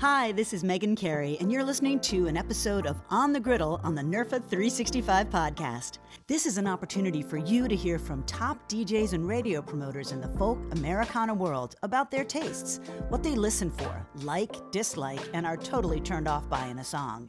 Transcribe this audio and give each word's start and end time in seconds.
Hi, 0.00 0.32
this 0.32 0.54
is 0.54 0.64
Megan 0.64 0.96
Carey, 0.96 1.36
and 1.40 1.52
you're 1.52 1.62
listening 1.62 2.00
to 2.00 2.26
an 2.26 2.34
episode 2.34 2.86
of 2.86 3.02
On 3.10 3.34
the 3.34 3.38
Griddle 3.38 3.78
on 3.84 3.94
the 3.94 4.00
NERFA 4.00 4.42
365 4.42 5.28
podcast. 5.28 5.98
This 6.26 6.46
is 6.46 6.56
an 6.56 6.66
opportunity 6.66 7.20
for 7.20 7.36
you 7.36 7.68
to 7.68 7.76
hear 7.76 7.98
from 7.98 8.22
top 8.22 8.66
DJs 8.70 9.12
and 9.12 9.28
radio 9.28 9.60
promoters 9.60 10.12
in 10.12 10.22
the 10.22 10.28
folk 10.38 10.58
Americana 10.72 11.34
world 11.34 11.74
about 11.82 12.10
their 12.10 12.24
tastes, 12.24 12.80
what 13.10 13.22
they 13.22 13.34
listen 13.34 13.70
for, 13.70 14.06
like, 14.22 14.70
dislike, 14.72 15.20
and 15.34 15.44
are 15.44 15.58
totally 15.58 16.00
turned 16.00 16.28
off 16.28 16.48
by 16.48 16.64
in 16.68 16.78
a 16.78 16.84
song. 16.84 17.28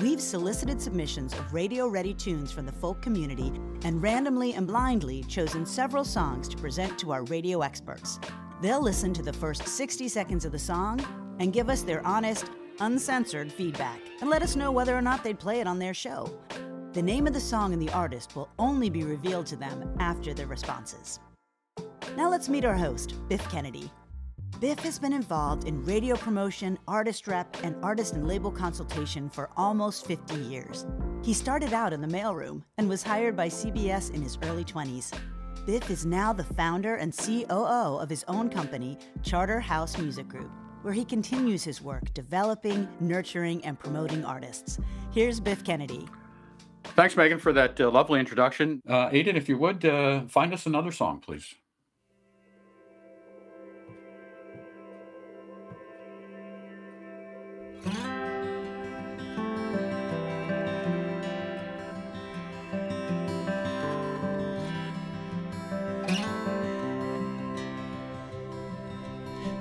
We've 0.00 0.20
solicited 0.20 0.82
submissions 0.82 1.32
of 1.34 1.54
radio 1.54 1.86
ready 1.86 2.14
tunes 2.14 2.50
from 2.50 2.66
the 2.66 2.72
folk 2.72 3.00
community 3.00 3.52
and 3.84 4.02
randomly 4.02 4.54
and 4.54 4.66
blindly 4.66 5.22
chosen 5.28 5.64
several 5.64 6.04
songs 6.04 6.48
to 6.48 6.56
present 6.56 6.98
to 6.98 7.12
our 7.12 7.22
radio 7.26 7.60
experts. 7.60 8.18
They'll 8.60 8.82
listen 8.82 9.14
to 9.14 9.22
the 9.22 9.32
first 9.32 9.68
60 9.68 10.08
seconds 10.08 10.44
of 10.44 10.50
the 10.50 10.58
song 10.58 11.21
and 11.42 11.52
give 11.52 11.68
us 11.68 11.82
their 11.82 12.06
honest, 12.06 12.46
uncensored 12.78 13.52
feedback 13.52 14.00
and 14.20 14.30
let 14.30 14.42
us 14.42 14.54
know 14.54 14.70
whether 14.70 14.96
or 14.96 15.02
not 15.02 15.24
they'd 15.24 15.40
play 15.40 15.58
it 15.58 15.66
on 15.66 15.76
their 15.76 15.92
show. 15.92 16.32
The 16.92 17.02
name 17.02 17.26
of 17.26 17.32
the 17.32 17.40
song 17.40 17.72
and 17.72 17.82
the 17.82 17.92
artist 17.92 18.36
will 18.36 18.48
only 18.60 18.88
be 18.88 19.02
revealed 19.02 19.46
to 19.46 19.56
them 19.56 19.92
after 19.98 20.32
their 20.32 20.46
responses. 20.46 21.18
Now 22.16 22.30
let's 22.30 22.48
meet 22.48 22.64
our 22.64 22.76
host, 22.76 23.16
Biff 23.28 23.42
Kennedy. 23.50 23.90
Biff 24.60 24.78
has 24.80 25.00
been 25.00 25.12
involved 25.12 25.66
in 25.66 25.84
radio 25.84 26.14
promotion, 26.14 26.78
artist 26.86 27.26
rep, 27.26 27.56
and 27.64 27.74
artist 27.82 28.14
and 28.14 28.28
label 28.28 28.52
consultation 28.52 29.28
for 29.28 29.50
almost 29.56 30.06
50 30.06 30.36
years. 30.36 30.86
He 31.24 31.34
started 31.34 31.72
out 31.72 31.92
in 31.92 32.00
the 32.00 32.06
mailroom 32.06 32.62
and 32.78 32.88
was 32.88 33.02
hired 33.02 33.34
by 33.34 33.48
CBS 33.48 34.14
in 34.14 34.22
his 34.22 34.38
early 34.44 34.64
20s. 34.64 35.12
Biff 35.66 35.90
is 35.90 36.06
now 36.06 36.32
the 36.32 36.44
founder 36.44 36.96
and 36.96 37.16
COO 37.16 37.98
of 37.98 38.08
his 38.08 38.24
own 38.28 38.48
company, 38.48 38.96
Charter 39.24 39.58
House 39.58 39.98
Music 39.98 40.28
Group 40.28 40.52
where 40.82 40.92
he 40.92 41.04
continues 41.04 41.64
his 41.64 41.80
work 41.80 42.12
developing, 42.14 42.88
nurturing, 43.00 43.64
and 43.64 43.78
promoting 43.78 44.24
artists. 44.24 44.78
Here's 45.12 45.40
Biff 45.40 45.64
Kennedy. 45.64 46.06
Thanks, 46.84 47.16
Megan, 47.16 47.38
for 47.38 47.52
that 47.52 47.80
uh, 47.80 47.90
lovely 47.90 48.20
introduction. 48.20 48.82
Uh, 48.88 49.08
Aiden, 49.10 49.34
if 49.34 49.48
you 49.48 49.56
would, 49.58 49.84
uh, 49.84 50.26
find 50.26 50.52
us 50.52 50.66
another 50.66 50.92
song, 50.92 51.20
please. 51.20 51.54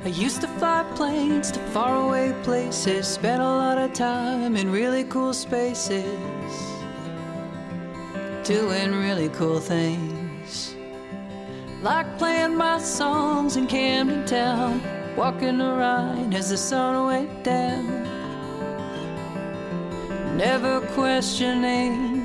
I 0.03 0.07
used 0.07 0.41
to 0.41 0.47
fly 0.47 0.83
planes 0.95 1.51
to 1.51 1.59
faraway 1.59 2.33
places, 2.41 3.07
spent 3.07 3.39
a 3.39 3.45
lot 3.45 3.77
of 3.77 3.93
time 3.93 4.55
in 4.55 4.71
really 4.71 5.03
cool 5.03 5.31
spaces, 5.31 6.03
doing 8.43 8.95
really 8.95 9.29
cool 9.29 9.59
things. 9.59 10.75
Like 11.83 12.17
playing 12.17 12.55
my 12.55 12.79
songs 12.79 13.57
in 13.57 13.67
Camden 13.67 14.25
Town, 14.25 14.81
walking 15.15 15.61
around 15.61 16.33
as 16.33 16.49
the 16.49 16.57
sun 16.57 17.05
went 17.05 17.43
down. 17.43 17.85
Never 20.35 20.81
questioning 20.95 22.21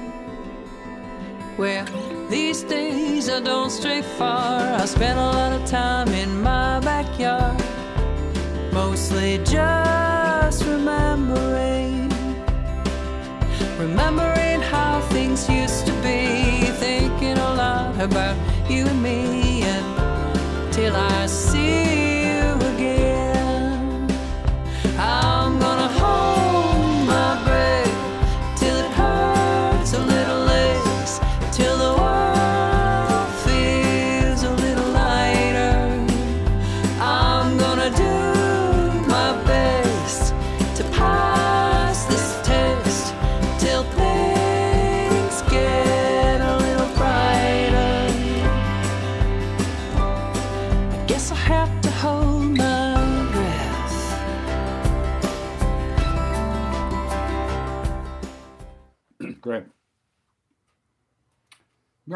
where 1.57 1.85
these 2.29 2.63
days 2.63 3.29
I 3.29 3.41
don't 3.41 3.71
stray 3.71 4.03
far. 4.03 4.61
I 4.61 4.85
spend 4.87 5.19
a 5.19 5.23
lot 5.23 5.53
of 5.53 5.65
time 5.67 6.09
in 6.09 6.43
my 6.43 6.81
backyard, 6.81 7.63
mostly 8.73 9.39
just 9.45 10.65
remembering, 10.65 12.09
remembering 13.79 14.61
how 14.61 15.01
things 15.13 15.49
used 15.49 15.87
to 15.87 15.93
be. 16.03 16.67
Thinking 16.79 17.39
a 17.39 17.55
lot 17.55 18.01
about 18.01 18.37
you 18.71 18.87
and 18.87 19.03
me 19.03 19.46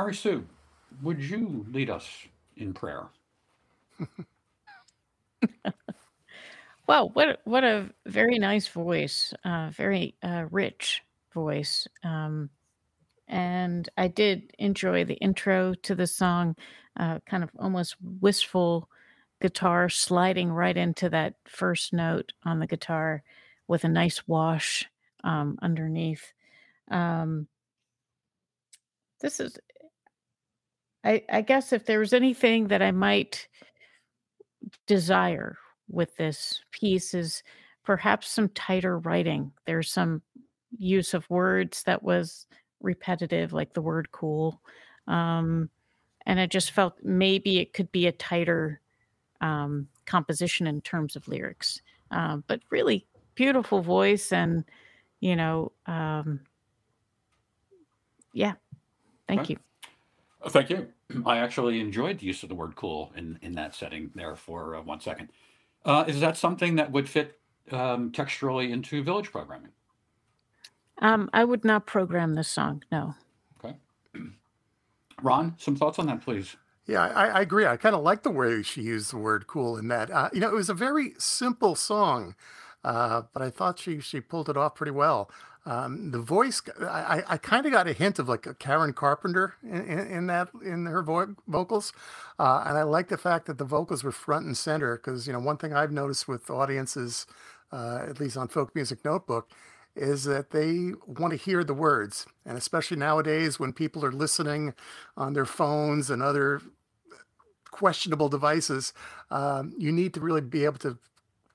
Mary 0.00 0.14
Sue, 0.14 0.46
would 1.02 1.22
you 1.22 1.66
lead 1.70 1.90
us 1.90 2.08
in 2.56 2.72
prayer? 2.72 3.08
Wow, 6.88 7.10
what 7.12 7.40
what 7.44 7.62
a 7.62 7.90
very 8.06 8.38
nice 8.38 8.66
voice, 8.66 9.32
uh, 9.44 9.70
very 9.70 10.16
uh, 10.24 10.46
rich 10.50 11.02
voice. 11.32 11.86
Um, 12.02 12.50
and 13.28 13.88
I 13.96 14.08
did 14.08 14.50
enjoy 14.58 15.04
the 15.04 15.14
intro 15.14 15.74
to 15.82 15.94
the 15.94 16.06
song, 16.08 16.56
uh, 16.98 17.20
kind 17.26 17.44
of 17.44 17.50
almost 17.60 17.94
wistful 18.20 18.88
guitar 19.40 19.88
sliding 19.88 20.50
right 20.50 20.76
into 20.76 21.10
that 21.10 21.34
first 21.46 21.92
note 21.92 22.32
on 22.44 22.58
the 22.58 22.66
guitar 22.66 23.22
with 23.68 23.84
a 23.84 23.88
nice 23.88 24.26
wash 24.26 24.86
um, 25.22 25.58
underneath. 25.62 26.32
Um, 26.90 27.46
this 29.20 29.38
is, 29.38 29.58
I, 31.04 31.24
I 31.30 31.40
guess, 31.40 31.72
if 31.72 31.86
there 31.86 32.00
was 32.00 32.12
anything 32.12 32.68
that 32.68 32.82
I 32.82 32.90
might 32.90 33.48
desire 34.86 35.58
with 35.88 36.16
this 36.16 36.62
piece 36.70 37.14
is 37.14 37.42
perhaps 37.84 38.28
some 38.28 38.48
tighter 38.50 38.98
writing. 38.98 39.52
There's 39.64 39.90
some 39.90 40.22
use 40.76 41.14
of 41.14 41.28
words 41.30 41.82
that 41.84 42.02
was 42.02 42.46
repetitive, 42.80 43.52
like 43.52 43.72
the 43.72 43.82
word 43.82 44.12
cool. 44.12 44.60
Um, 45.08 45.70
and 46.26 46.38
I 46.38 46.46
just 46.46 46.70
felt 46.70 46.94
maybe 47.02 47.58
it 47.58 47.72
could 47.72 47.90
be 47.90 48.06
a 48.06 48.12
tighter 48.12 48.80
um, 49.40 49.88
composition 50.06 50.66
in 50.66 50.80
terms 50.82 51.16
of 51.16 51.26
lyrics. 51.26 51.80
Um, 52.10 52.44
but 52.46 52.60
really 52.70 53.06
beautiful 53.34 53.80
voice 53.80 54.32
and, 54.32 54.64
you 55.20 55.34
know, 55.34 55.72
um, 55.86 56.40
yeah, 58.32 58.52
thank 59.26 59.42
Okay. 59.42 59.54
you. 59.54 59.69
Thank 60.48 60.70
you. 60.70 60.88
I 61.26 61.38
actually 61.38 61.80
enjoyed 61.80 62.18
the 62.18 62.26
use 62.26 62.42
of 62.42 62.48
the 62.48 62.54
word 62.54 62.76
cool 62.76 63.12
in, 63.16 63.38
in 63.42 63.52
that 63.52 63.74
setting 63.74 64.10
there 64.14 64.36
for 64.36 64.76
uh, 64.76 64.82
one 64.82 65.00
second. 65.00 65.28
Uh, 65.84 66.04
is 66.06 66.20
that 66.20 66.36
something 66.36 66.76
that 66.76 66.90
would 66.92 67.08
fit 67.08 67.38
um, 67.70 68.10
texturally 68.12 68.70
into 68.70 69.02
village 69.02 69.30
programming? 69.30 69.70
Um, 71.00 71.30
I 71.32 71.44
would 71.44 71.64
not 71.64 71.86
program 71.86 72.34
this 72.34 72.48
song, 72.48 72.82
no. 72.92 73.14
Okay. 73.62 73.76
Ron, 75.22 75.54
some 75.58 75.76
thoughts 75.76 75.98
on 75.98 76.06
that, 76.06 76.22
please. 76.22 76.56
Yeah, 76.86 77.06
I, 77.06 77.28
I 77.28 77.40
agree. 77.42 77.66
I 77.66 77.76
kind 77.76 77.94
of 77.94 78.02
like 78.02 78.22
the 78.22 78.30
way 78.30 78.62
she 78.62 78.82
used 78.82 79.12
the 79.12 79.16
word 79.16 79.46
"cool" 79.46 79.76
in 79.76 79.88
that. 79.88 80.10
Uh, 80.10 80.28
you 80.32 80.40
know, 80.40 80.48
it 80.48 80.54
was 80.54 80.68
a 80.68 80.74
very 80.74 81.14
simple 81.18 81.76
song, 81.76 82.34
uh, 82.82 83.22
but 83.32 83.42
I 83.42 83.50
thought 83.50 83.78
she 83.78 84.00
she 84.00 84.20
pulled 84.20 84.48
it 84.48 84.56
off 84.56 84.74
pretty 84.74 84.91
well. 84.91 85.30
Um, 85.66 86.10
the 86.10 86.21
voice, 86.21 86.62
I, 86.80 87.22
I, 87.28 87.36
kind 87.36 87.66
of 87.66 87.72
got 87.72 87.86
a 87.86 87.92
hint 87.92 88.18
of 88.18 88.30
like 88.30 88.47
a 88.47 88.54
Karen 88.54 88.95
Carpenter 88.95 89.57
in, 89.62 89.84
in, 89.84 89.98
in 89.98 90.27
that 90.28 90.48
in 90.65 90.86
her 90.86 91.03
vo- 91.03 91.36
vocals, 91.47 91.92
uh, 92.39 92.65
and 92.66 92.78
I 92.78 92.83
like 92.83 93.09
the 93.09 93.18
fact 93.18 93.45
that 93.45 93.59
the 93.59 93.65
vocals 93.65 94.03
were 94.03 94.10
front 94.10 94.47
and 94.47 94.57
center 94.57 94.97
because 94.97 95.27
you 95.27 95.34
know 95.34 95.39
one 95.39 95.59
thing 95.59 95.74
I've 95.74 95.92
noticed 95.92 96.27
with 96.27 96.48
audiences, 96.48 97.27
uh, 97.72 98.07
at 98.09 98.18
least 98.18 98.39
on 98.39 98.48
Folk 98.48 98.74
Music 98.74 99.04
Notebook, 99.04 99.51
is 99.95 100.24
that 100.24 100.51
they 100.51 100.92
want 101.07 101.33
to 101.33 101.36
hear 101.36 101.63
the 101.63 101.74
words, 101.74 102.27
and 102.47 102.56
especially 102.56 102.97
nowadays 102.97 103.60
when 103.60 103.74
people 103.74 104.03
are 104.03 104.13
listening 104.13 104.72
on 105.15 105.34
their 105.34 105.45
phones 105.45 106.09
and 106.09 106.22
other 106.22 106.63
questionable 107.71 108.30
devices, 108.30 108.95
um, 109.30 109.74
you 109.77 109.92
need 109.92 110.15
to 110.15 110.21
really 110.21 110.41
be 110.41 110.65
able 110.65 110.78
to 110.78 110.98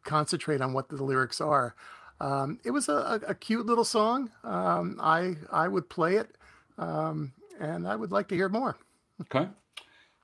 concentrate 0.04 0.62
on 0.62 0.74
what 0.74 0.90
the 0.90 1.04
lyrics 1.04 1.42
are. 1.42 1.75
Um, 2.19 2.59
it 2.63 2.71
was 2.71 2.88
a, 2.88 3.19
a, 3.27 3.35
cute 3.35 3.65
little 3.65 3.83
song. 3.83 4.31
Um, 4.44 4.97
I 5.01 5.35
I 5.51 5.67
would 5.67 5.89
play 5.89 6.15
it, 6.15 6.38
um, 6.77 7.33
and 7.59 7.88
I 7.88 7.95
would 7.95 8.12
like 8.12 8.29
to 8.29 8.35
hear 8.35 8.47
more. 8.47 8.77
Okay. 9.21 9.50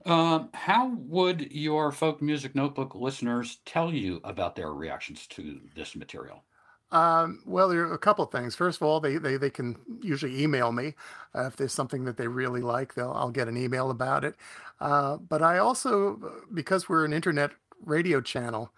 Um, 0.06 0.50
how 0.54 0.88
would 0.96 1.52
your 1.52 1.92
folk 1.92 2.22
music 2.22 2.56
notebook 2.56 2.96
listeners 2.96 3.60
tell 3.66 3.94
you 3.94 4.22
about 4.24 4.56
their 4.56 4.74
reactions 4.74 5.28
to 5.28 5.60
this 5.76 5.96
material? 5.96 6.44
Um, 6.92 7.42
well, 7.46 7.70
there 7.70 7.82
are 7.82 7.94
a 7.94 8.00
couple 8.00 8.26
of 8.26 8.32
things. 8.32 8.56
First 8.56 8.82
of 8.82 8.88
all, 8.88 9.00
they 9.00 9.18
they, 9.18 9.38
they 9.38 9.50
can 9.50 9.78
usually 10.02 10.42
email 10.42 10.72
me 10.72 10.96
uh, 11.36 11.46
if 11.46 11.56
there's 11.56 11.74
something 11.74 12.06
that 12.06 12.18
they 12.18 12.28
really 12.28 12.62
like. 12.62 12.96
They'll 12.96 13.12
I'll 13.12 13.32
get 13.32 13.48
an 13.48 13.58
email 13.58 13.92
about 13.92 14.24
it. 14.24 14.36
Uh, 14.80 15.18
but 15.18 15.42
I 15.42 15.58
also, 15.58 16.44
because 16.54 16.90
we're 16.90 17.06
an 17.06 17.14
internet 17.14 17.52
radio 17.86 18.20
channel, 18.22 18.72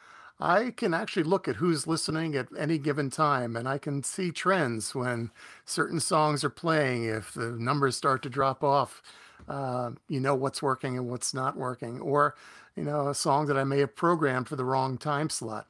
I 0.43 0.71
can 0.71 0.93
actually 0.93 1.23
look 1.23 1.47
at 1.47 1.55
who's 1.55 1.87
listening 1.87 2.35
at 2.35 2.49
any 2.57 2.77
given 2.77 3.09
time, 3.09 3.55
and 3.55 3.65
I 3.67 3.77
can 3.77 4.03
see 4.03 4.29
trends 4.31 4.93
when 4.93 5.31
certain 5.65 6.01
songs 6.01 6.43
are 6.43 6.49
playing. 6.49 7.05
If 7.05 7.33
the 7.33 7.51
numbers 7.51 7.95
start 7.95 8.21
to 8.23 8.29
drop 8.29 8.61
off, 8.61 9.01
uh, 9.47 9.91
you 10.09 10.19
know 10.19 10.35
what's 10.35 10.61
working 10.61 10.97
and 10.97 11.09
what's 11.09 11.33
not 11.33 11.55
working, 11.55 12.01
or 12.01 12.35
you 12.75 12.83
know 12.83 13.07
a 13.07 13.15
song 13.15 13.45
that 13.47 13.57
I 13.57 13.63
may 13.63 13.79
have 13.79 13.95
programmed 13.95 14.49
for 14.49 14.57
the 14.57 14.65
wrong 14.65 14.97
time 14.97 15.29
slot. 15.29 15.67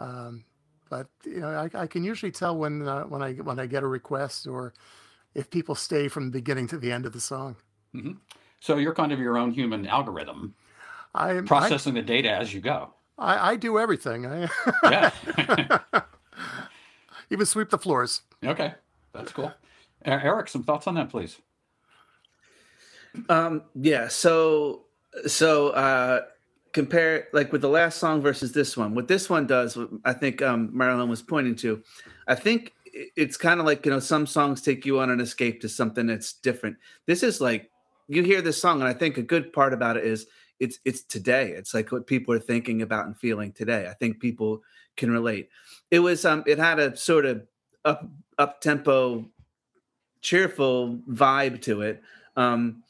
Um, 0.00 0.46
but 0.90 1.08
you 1.24 1.40
know, 1.40 1.50
I, 1.50 1.82
I 1.82 1.86
can 1.86 2.02
usually 2.02 2.32
tell 2.32 2.56
when 2.56 2.88
uh, 2.88 3.04
when 3.04 3.22
I 3.22 3.34
when 3.34 3.60
I 3.60 3.66
get 3.66 3.84
a 3.84 3.88
request 3.88 4.46
or 4.48 4.74
if 5.34 5.50
people 5.50 5.76
stay 5.76 6.08
from 6.08 6.26
the 6.26 6.32
beginning 6.32 6.66
to 6.68 6.78
the 6.78 6.92
end 6.92 7.06
of 7.06 7.12
the 7.12 7.20
song. 7.20 7.56
hmm 7.92 8.12
So 8.60 8.76
you're 8.76 8.94
kind 8.94 9.12
of 9.12 9.20
your 9.20 9.38
own 9.38 9.52
human 9.52 9.86
algorithm, 9.86 10.56
I 11.14 11.38
I 11.38 11.40
processing 11.44 11.94
the 11.94 12.02
data 12.02 12.30
as 12.30 12.54
you 12.54 12.60
go. 12.60 12.94
I, 13.18 13.52
I 13.52 13.56
do 13.56 13.78
everything. 13.78 14.26
I 14.26 14.48
Yeah. 14.84 15.80
even 17.30 17.46
sweep 17.46 17.70
the 17.70 17.78
floors. 17.78 18.22
okay, 18.44 18.74
that's 19.12 19.32
cool. 19.32 19.52
Erik, 20.04 20.48
some 20.48 20.62
thoughts 20.62 20.86
on 20.86 20.94
that, 20.94 21.10
please. 21.10 21.38
Um, 23.28 23.62
yeah. 23.74 24.08
So, 24.08 24.84
so 25.26 25.70
uh, 25.70 26.20
compare 26.72 27.28
like 27.32 27.52
with 27.52 27.62
the 27.62 27.68
last 27.68 27.98
song 27.98 28.22
versus 28.22 28.52
this 28.52 28.76
one. 28.76 28.94
What 28.94 29.08
this 29.08 29.28
one 29.28 29.46
does, 29.46 29.76
I 30.04 30.12
think 30.12 30.40
um, 30.42 30.70
Marilyn 30.72 31.08
was 31.08 31.22
pointing 31.22 31.56
to, 31.56 31.82
I 32.26 32.34
think 32.34 32.74
it's 33.16 33.36
kind 33.36 33.60
of 33.60 33.66
like 33.66 33.84
you 33.84 33.92
know 33.92 34.00
some 34.00 34.26
songs 34.26 34.62
take 34.62 34.86
you 34.86 35.00
on 35.00 35.10
an 35.10 35.20
escape 35.20 35.60
to 35.62 35.68
something 35.68 36.06
that's 36.06 36.32
different. 36.32 36.76
This 37.06 37.22
is 37.22 37.40
like 37.40 37.70
you 38.08 38.22
hear 38.22 38.40
this 38.40 38.60
song, 38.60 38.80
and 38.80 38.88
I 38.88 38.94
think 38.94 39.18
a 39.18 39.22
good 39.22 39.52
part 39.52 39.72
about 39.72 39.96
it 39.96 40.04
is 40.04 40.26
it's 40.60 40.78
it's 40.84 41.02
today. 41.02 41.50
It's 41.50 41.74
like 41.74 41.92
what 41.92 42.06
people 42.06 42.34
are 42.34 42.40
thinking 42.40 42.82
about 42.82 43.06
and 43.06 43.16
feeling 43.18 43.52
today. 43.52 43.86
I 43.88 43.94
think 43.94 44.20
people 44.20 44.62
can 44.96 45.10
relate. 45.10 45.48
It 45.90 46.00
was 46.00 46.24
um, 46.24 46.44
it 46.46 46.58
had 46.58 46.78
a 46.78 46.96
sort 46.96 47.26
of 47.26 47.46
up 47.84 48.08
up 48.38 48.60
tempo, 48.60 49.28
cheerful 50.20 50.98
vibe 51.08 51.62
to 51.62 51.82
it. 51.82 52.02
Um, 52.36 52.82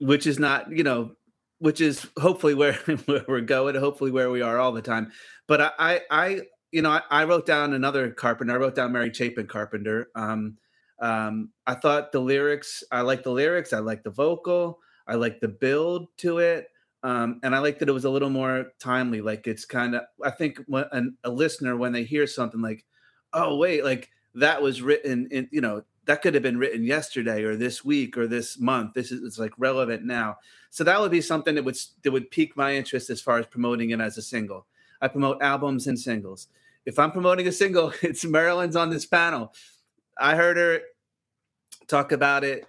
which 0.00 0.26
is 0.26 0.38
not 0.38 0.70
you 0.70 0.82
know 0.82 1.12
which 1.58 1.80
is 1.80 2.06
hopefully 2.18 2.54
where, 2.54 2.74
where 3.06 3.24
we're 3.26 3.40
going 3.40 3.74
hopefully 3.74 4.10
where 4.10 4.30
we 4.30 4.42
are 4.42 4.58
all 4.58 4.72
the 4.72 4.82
time 4.82 5.10
but 5.46 5.74
i 5.78 6.00
i, 6.10 6.40
you 6.72 6.82
know 6.82 6.90
I, 6.90 7.02
I 7.10 7.24
wrote 7.24 7.46
down 7.46 7.72
another 7.72 8.10
carpenter 8.10 8.54
i 8.54 8.56
wrote 8.56 8.74
down 8.74 8.92
mary 8.92 9.12
chapin 9.12 9.46
carpenter 9.46 10.08
um 10.14 10.56
um 11.00 11.50
i 11.66 11.74
thought 11.74 12.12
the 12.12 12.20
lyrics 12.20 12.82
i 12.90 13.00
like 13.00 13.22
the 13.22 13.30
lyrics 13.30 13.72
i 13.72 13.78
like 13.78 14.02
the 14.02 14.10
vocal 14.10 14.78
i 15.06 15.14
like 15.14 15.40
the 15.40 15.48
build 15.48 16.08
to 16.18 16.38
it 16.38 16.68
um 17.04 17.38
and 17.44 17.54
i 17.54 17.58
like 17.58 17.78
that 17.78 17.88
it 17.88 17.92
was 17.92 18.04
a 18.04 18.10
little 18.10 18.30
more 18.30 18.72
timely 18.80 19.20
like 19.20 19.46
it's 19.46 19.64
kind 19.64 19.94
of 19.94 20.02
i 20.24 20.30
think 20.30 20.58
when 20.66 20.84
an, 20.90 21.16
a 21.22 21.30
listener 21.30 21.76
when 21.76 21.92
they 21.92 22.02
hear 22.02 22.26
something 22.26 22.60
like 22.60 22.84
oh 23.32 23.56
wait 23.56 23.84
like 23.84 24.10
that 24.34 24.60
was 24.60 24.82
written 24.82 25.28
in 25.30 25.48
you 25.52 25.60
know 25.60 25.82
that 26.06 26.22
could 26.22 26.34
have 26.34 26.42
been 26.42 26.58
written 26.58 26.84
yesterday 26.84 27.44
or 27.44 27.56
this 27.56 27.84
week 27.84 28.16
or 28.16 28.26
this 28.26 28.58
month 28.58 28.94
this 28.94 29.10
is 29.10 29.22
it's 29.22 29.38
like 29.38 29.52
relevant 29.56 30.04
now. 30.04 30.36
So 30.70 30.84
that 30.84 31.00
would 31.00 31.10
be 31.10 31.20
something 31.20 31.54
that 31.54 31.64
would 31.64 31.78
that 32.02 32.12
would 32.12 32.30
pique 32.30 32.56
my 32.56 32.74
interest 32.74 33.10
as 33.10 33.20
far 33.20 33.38
as 33.38 33.46
promoting 33.46 33.90
it 33.90 34.00
as 34.00 34.18
a 34.18 34.22
single. 34.22 34.66
I 35.00 35.08
promote 35.08 35.42
albums 35.42 35.86
and 35.86 35.98
singles. 35.98 36.48
If 36.86 36.98
i'm 36.98 37.12
promoting 37.12 37.46
a 37.46 37.52
single 37.52 37.92
it's 38.02 38.24
marilyn's 38.24 38.76
on 38.76 38.90
this 38.90 39.06
panel. 39.06 39.52
I 40.18 40.36
heard 40.36 40.56
her 40.56 40.80
talk 41.88 42.12
about 42.12 42.44
it 42.44 42.66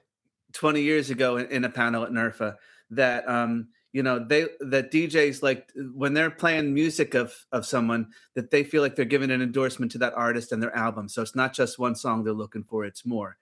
20 0.54 0.82
years 0.82 1.10
ago 1.10 1.38
in, 1.38 1.48
in 1.48 1.64
a 1.64 1.70
panel 1.70 2.04
at 2.04 2.12
nerfa 2.12 2.56
that 2.92 3.28
um 3.28 3.70
you 3.96 4.04
know 4.04 4.20
they 4.20 4.48
that 4.60 4.92
djs 4.92 5.42
like 5.42 5.72
when 5.94 6.14
they're 6.14 6.30
playing 6.30 6.74
music 6.74 7.14
of 7.14 7.34
of 7.54 7.66
someone 7.66 8.08
that 8.34 8.52
they 8.52 8.62
feel 8.62 8.82
like 8.82 8.94
they're 8.94 9.06
giving 9.06 9.32
an 9.32 9.42
endorsement 9.42 9.90
to 9.94 9.98
that 9.98 10.14
artist 10.16 10.52
and 10.52 10.62
their 10.62 10.76
album. 10.76 11.08
So 11.08 11.22
it's 11.22 11.34
not 11.34 11.54
just 11.54 11.80
one 11.80 11.96
song 11.96 12.26
they're 12.26 12.34
looking 12.34 12.66
for 12.66 12.84
it's 12.84 13.06
more. 13.06 13.38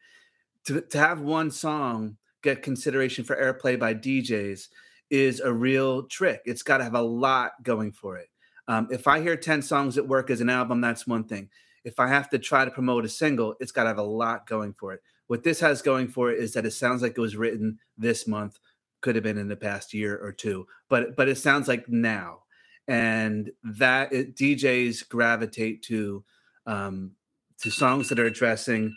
To, 0.65 0.79
to 0.79 0.97
have 0.99 1.21
one 1.21 1.49
song 1.49 2.17
get 2.43 2.61
consideration 2.61 3.25
for 3.25 3.35
airplay 3.35 3.79
by 3.79 3.95
djs 3.95 4.67
is 5.09 5.39
a 5.39 5.51
real 5.51 6.03
trick. 6.03 6.41
It's 6.45 6.61
got 6.61 6.77
to 6.77 6.83
have 6.83 6.93
a 6.93 7.01
lot 7.01 7.53
going 7.63 7.91
for 7.91 8.17
it. 8.17 8.29
Um, 8.67 8.87
if 8.91 9.07
i 9.07 9.21
hear 9.21 9.35
10 9.35 9.63
songs 9.63 9.95
that 9.95 10.07
work 10.07 10.29
as 10.29 10.39
an 10.39 10.51
album 10.51 10.81
that's 10.81 11.07
one 11.07 11.23
thing. 11.23 11.49
If 11.83 11.99
i 11.99 12.07
have 12.07 12.29
to 12.29 12.37
try 12.37 12.63
to 12.63 12.69
promote 12.69 13.05
a 13.05 13.09
single 13.09 13.55
it's 13.59 13.71
got 13.71 13.83
to 13.83 13.89
have 13.89 13.97
a 13.97 14.03
lot 14.03 14.45
going 14.45 14.73
for 14.73 14.93
it. 14.93 15.01
What 15.25 15.43
this 15.43 15.61
has 15.61 15.81
going 15.81 16.09
for 16.09 16.31
it 16.31 16.37
is 16.37 16.53
that 16.53 16.67
it 16.67 16.73
sounds 16.73 17.01
like 17.01 17.17
it 17.17 17.21
was 17.21 17.35
written 17.35 17.79
this 17.97 18.27
month 18.27 18.59
could 19.03 19.15
have 19.15 19.23
been 19.23 19.37
in 19.37 19.49
the 19.49 19.55
past 19.55 19.93
year 19.93 20.17
or 20.17 20.31
two 20.31 20.67
but 20.89 21.15
but 21.15 21.29
it 21.29 21.37
sounds 21.37 21.67
like 21.67 21.87
now 21.89 22.39
and 22.87 23.51
that 23.63 24.11
it, 24.13 24.35
djs 24.35 25.07
gravitate 25.07 25.83
to 25.83 26.25
um 26.65 27.11
to 27.59 27.69
songs 27.71 28.09
that 28.09 28.19
are 28.19 28.25
addressing 28.25 28.95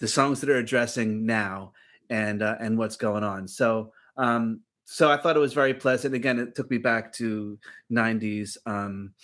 the 0.00 0.08
songs 0.08 0.40
that 0.40 0.50
are 0.50 0.56
addressing 0.56 1.26
now 1.26 1.72
and 2.08 2.42
uh, 2.42 2.56
and 2.60 2.78
what's 2.78 2.96
going 2.96 3.24
on. 3.24 3.46
So 3.48 3.92
um 4.16 4.62
so 4.86 5.10
i 5.10 5.16
thought 5.16 5.36
it 5.36 5.40
was 5.40 5.54
very 5.54 5.74
pleasant. 5.74 6.14
Again 6.14 6.38
it 6.38 6.54
took 6.56 6.70
me 6.70 6.78
back 6.78 7.12
to 7.14 7.58
90s 7.92 8.58
um 8.66 9.14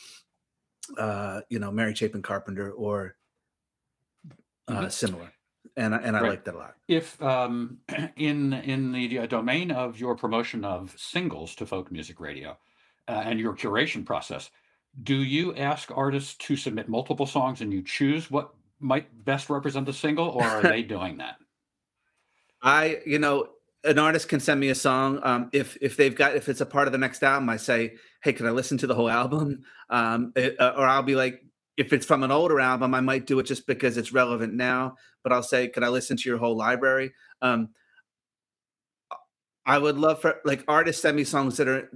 uh 0.98 1.40
you 1.50 1.58
know 1.58 1.72
mary 1.72 1.94
chapin 1.94 2.22
carpenter 2.22 2.70
or 2.72 3.16
uh 4.68 4.86
Mhm. 4.86 4.92
similar 4.92 5.32
and 5.76 5.94
I, 5.94 5.98
and 5.98 6.16
i 6.16 6.20
Right. 6.20 6.30
like 6.30 6.44
that 6.44 6.54
a 6.54 6.58
lot 6.58 6.74
If 6.88 7.20
um, 7.22 7.80
in 8.16 8.52
in 8.52 8.92
the 8.92 9.26
domain 9.26 9.70
of 9.70 9.98
your 9.98 10.16
promotion 10.16 10.64
of 10.64 10.98
singles 10.98 11.54
to 11.56 11.66
folk 11.66 11.90
music 11.92 12.20
radio 12.20 12.58
uh, 13.08 13.22
and 13.24 13.38
your 13.40 13.54
curation 13.54 14.04
process, 14.04 14.50
do 15.02 15.16
you 15.22 15.54
ask 15.56 15.90
artists 15.96 16.34
to 16.46 16.56
submit 16.56 16.88
multiple 16.88 17.26
songs 17.26 17.60
and 17.60 17.72
you 17.72 17.82
choose 17.82 18.30
what 18.30 18.54
might 18.80 19.24
best 19.24 19.50
represent 19.50 19.86
the 19.86 19.92
single, 19.92 20.28
or 20.28 20.48
are 20.60 20.64
they 20.66 20.82
doing 20.94 21.18
that? 21.18 21.36
I, 22.62 23.00
you 23.06 23.18
know, 23.18 23.50
an 23.84 23.98
artist 23.98 24.28
can 24.28 24.40
send 24.40 24.58
me 24.60 24.68
a 24.68 24.74
song. 24.74 25.20
Um, 25.22 25.50
if 25.52 25.76
if 25.80 25.96
they've 25.96 26.14
got 26.14 26.34
if 26.34 26.48
it's 26.48 26.60
a 26.60 26.66
part 26.66 26.88
of 26.88 26.92
the 26.92 26.98
next 26.98 27.22
album, 27.22 27.48
I 27.48 27.56
say, 27.56 27.96
hey, 28.22 28.32
can 28.32 28.46
I 28.46 28.50
listen 28.50 28.78
to 28.78 28.86
the 28.86 28.94
whole 28.94 29.08
album? 29.10 29.64
Um, 29.90 30.32
it- 30.34 30.58
uh, 30.60 30.74
or 30.76 30.86
I'll 30.86 31.02
be 31.02 31.14
like, 31.14 31.44
if 31.76 31.92
it's 31.92 32.06
from 32.06 32.22
an 32.22 32.30
older 32.30 32.60
album, 32.60 32.94
I 32.94 33.00
might 33.00 33.26
do 33.26 33.38
it 33.38 33.44
just 33.44 33.66
because 33.66 33.96
it's 33.96 34.12
relevant 34.12 34.54
now. 34.54 34.96
But 35.22 35.32
I'll 35.32 35.42
say, 35.42 35.68
can 35.68 35.84
I 35.84 35.88
listen 35.88 36.16
to 36.16 36.28
your 36.28 36.38
whole 36.38 36.56
library? 36.56 37.12
Um, 37.42 37.70
I 39.66 39.78
would 39.78 39.98
love 39.98 40.20
for 40.20 40.36
like 40.44 40.64
artists 40.68 41.02
send 41.02 41.16
me 41.16 41.24
songs 41.24 41.56
that 41.56 41.68
are 41.68 41.90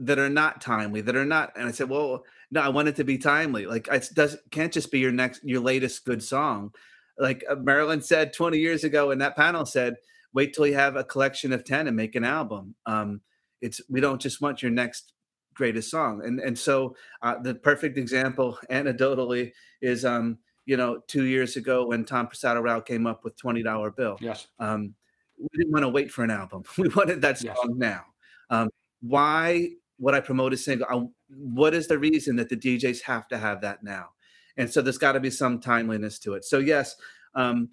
that 0.00 0.18
are 0.18 0.30
not 0.30 0.62
timely, 0.62 1.02
that 1.02 1.14
are 1.14 1.26
not. 1.26 1.52
And 1.54 1.68
I 1.68 1.72
said, 1.72 1.90
well, 1.90 2.24
no, 2.50 2.62
I 2.62 2.70
want 2.70 2.88
it 2.88 2.96
to 2.96 3.04
be 3.04 3.18
timely. 3.18 3.66
Like 3.66 3.88
it 3.88 4.08
does 4.14 4.36
can't 4.50 4.72
just 4.72 4.90
be 4.90 4.98
your 4.98 5.12
next 5.12 5.44
your 5.44 5.60
latest 5.60 6.04
good 6.04 6.22
song. 6.22 6.72
Like 7.18 7.44
uh, 7.48 7.56
Marilyn 7.56 8.00
said 8.00 8.32
20 8.32 8.58
years 8.58 8.82
ago, 8.82 9.10
and 9.10 9.20
that 9.20 9.36
panel 9.36 9.66
said, 9.66 9.96
wait 10.32 10.54
till 10.54 10.66
you 10.66 10.74
have 10.74 10.96
a 10.96 11.04
collection 11.04 11.52
of 11.52 11.64
10 11.64 11.86
and 11.86 11.96
make 11.96 12.16
an 12.16 12.24
album. 12.24 12.74
Um, 12.86 13.20
it's 13.60 13.80
we 13.90 14.00
don't 14.00 14.20
just 14.20 14.40
want 14.40 14.62
your 14.62 14.70
next 14.70 15.12
greatest 15.60 15.90
song. 15.90 16.12
And 16.26 16.40
and 16.46 16.56
so 16.58 16.74
uh, 17.22 17.36
the 17.46 17.54
perfect 17.54 17.96
example 18.04 18.58
anecdotally 18.70 19.52
is 19.80 20.04
um, 20.04 20.38
you 20.70 20.76
know, 20.80 20.92
two 21.14 21.24
years 21.34 21.56
ago 21.56 21.76
when 21.90 22.04
Tom 22.04 22.26
Prasada 22.28 22.60
Rao 22.62 22.80
came 22.80 23.06
up 23.06 23.24
with 23.24 23.34
$20 23.36 23.96
bill 23.96 24.16
Yes. 24.20 24.46
um, 24.58 24.94
we 25.38 25.48
didn't 25.58 25.72
want 25.72 25.84
to 25.84 25.88
wait 25.98 26.10
for 26.14 26.22
an 26.24 26.30
album. 26.30 26.62
We 26.78 26.88
wanted 26.88 27.20
that 27.22 27.42
Yes. 27.42 27.56
song 27.56 27.74
now. 27.78 28.02
Um, 28.54 28.68
why 29.14 29.70
would 29.98 30.14
I 30.14 30.20
promote 30.20 30.52
a 30.52 30.56
single? 30.56 30.86
I, 30.94 30.96
what 31.56 31.72
is 31.74 31.86
the 31.88 31.98
reason 31.98 32.36
that 32.36 32.48
the 32.48 32.56
DJs 32.64 33.00
have 33.02 33.26
to 33.28 33.38
have 33.38 33.58
that 33.62 33.82
now? 33.82 34.04
And 34.56 34.68
so 34.72 34.82
there's 34.82 34.98
got 35.06 35.12
to 35.12 35.20
be 35.20 35.30
some 35.30 35.60
timeliness 35.60 36.18
to 36.24 36.34
it. 36.36 36.44
So 36.44 36.58
yes, 36.58 36.96
um, 37.34 37.70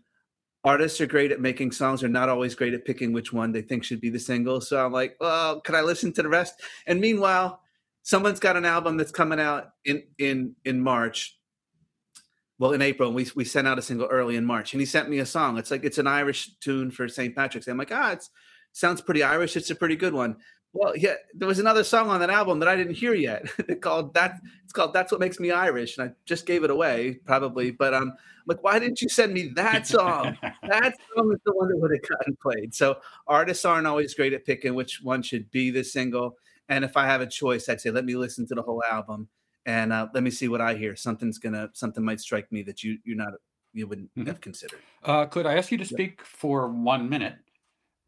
artists 0.63 0.99
are 1.01 1.07
great 1.15 1.31
at 1.31 1.41
making 1.41 1.71
songs. 1.73 1.99
They're 2.01 2.09
not 2.21 2.29
always 2.29 2.55
great 2.55 2.73
at 2.73 2.85
picking 2.85 3.11
which 3.13 3.31
one 3.33 3.51
they 3.51 3.61
think 3.61 3.83
should 3.83 4.01
be 4.01 4.09
the 4.09 4.19
single. 4.19 4.59
So 4.61 4.73
I'm 4.85 4.93
like, 5.01 5.17
well, 5.19 5.61
can 5.61 5.75
I 5.75 5.81
listen 5.81 6.13
to 6.13 6.23
the 6.23 6.29
rest? 6.39 6.53
And 6.87 6.99
meanwhile, 6.99 7.61
someone's 8.07 8.39
got 8.39 8.55
an 8.55 8.63
album 8.63 8.95
that's 8.95 9.11
coming 9.11 9.39
out 9.39 9.71
in 9.83 10.01
in 10.17 10.55
in 10.63 10.81
March 10.81 11.37
well 12.57 12.71
in 12.71 12.81
april 12.81 13.11
we, 13.13 13.27
we 13.35 13.43
sent 13.43 13.67
out 13.67 13.77
a 13.77 13.81
single 13.83 14.07
early 14.07 14.35
in 14.35 14.43
march 14.43 14.73
and 14.73 14.81
he 14.81 14.85
sent 14.85 15.09
me 15.09 15.19
a 15.19 15.25
song 15.25 15.59
it's 15.59 15.69
like 15.69 15.83
it's 15.83 15.99
an 15.99 16.07
irish 16.07 16.49
tune 16.59 16.89
for 16.89 17.07
st 17.07 17.35
patrick's 17.35 17.67
i'm 17.67 17.77
like 17.77 17.91
ah 17.91 18.13
it 18.13 18.23
sounds 18.71 18.99
pretty 18.99 19.21
irish 19.21 19.55
it's 19.55 19.69
a 19.69 19.75
pretty 19.75 19.95
good 19.95 20.13
one 20.13 20.35
Well, 20.73 20.95
yeah, 20.95 21.15
there 21.33 21.47
was 21.47 21.59
another 21.59 21.83
song 21.83 22.09
on 22.09 22.19
that 22.19 22.29
album 22.29 22.59
that 22.59 22.67
I 22.67 22.75
didn't 22.75 22.95
hear 22.95 23.13
yet. 23.13 23.47
called 23.81 24.13
that. 24.13 24.35
It's 24.63 24.73
called 24.73 24.93
"That's 24.93 25.11
What 25.11 25.21
Makes 25.21 25.39
Me 25.39 25.49
Irish," 25.49 25.97
and 25.97 26.09
I 26.09 26.13
just 26.25 26.45
gave 26.45 26.63
it 26.63 26.69
away, 26.69 27.19
probably. 27.25 27.71
But 27.71 27.93
um, 27.93 28.13
like, 28.45 28.61
why 28.63 28.77
didn't 28.77 29.01
you 29.01 29.09
send 29.09 29.33
me 29.33 29.51
that 29.55 29.87
song? 29.87 30.37
that 30.41 30.93
song 31.15 31.31
is 31.33 31.39
the 31.45 31.53
one 31.53 31.69
that 31.69 31.77
would 31.77 31.91
have 31.91 32.07
gotten 32.07 32.37
played. 32.41 32.75
So 32.75 32.97
artists 33.25 33.65
aren't 33.65 33.87
always 33.87 34.13
great 34.13 34.33
at 34.33 34.45
picking 34.45 34.75
which 34.75 35.01
one 35.01 35.21
should 35.23 35.49
be 35.51 35.71
the 35.71 35.83
single. 35.83 36.37
And 36.69 36.83
if 36.85 36.97
I 36.97 37.05
have 37.05 37.21
a 37.21 37.27
choice, 37.27 37.69
I'd 37.69 37.81
say 37.81 37.91
let 37.91 38.05
me 38.05 38.15
listen 38.15 38.45
to 38.47 38.55
the 38.55 38.61
whole 38.61 38.83
album 38.89 39.29
and 39.65 39.91
uh, 39.93 40.07
let 40.13 40.23
me 40.23 40.29
see 40.31 40.47
what 40.47 40.61
I 40.61 40.75
hear. 40.75 40.95
Something's 40.95 41.37
gonna 41.39 41.69
something 41.73 42.03
might 42.03 42.19
strike 42.19 42.51
me 42.51 42.61
that 42.63 42.83
you 42.83 42.99
you're 43.03 43.17
not 43.17 43.33
you 43.73 43.87
wouldn't 43.87 44.13
Mhm. 44.15 44.27
have 44.27 44.41
considered. 44.41 44.79
Uh, 45.03 45.25
could 45.25 45.45
I 45.45 45.55
ask 45.55 45.71
you 45.71 45.77
to 45.77 45.85
speak 45.85 46.21
for 46.23 46.67
one 46.69 47.09
minute 47.09 47.35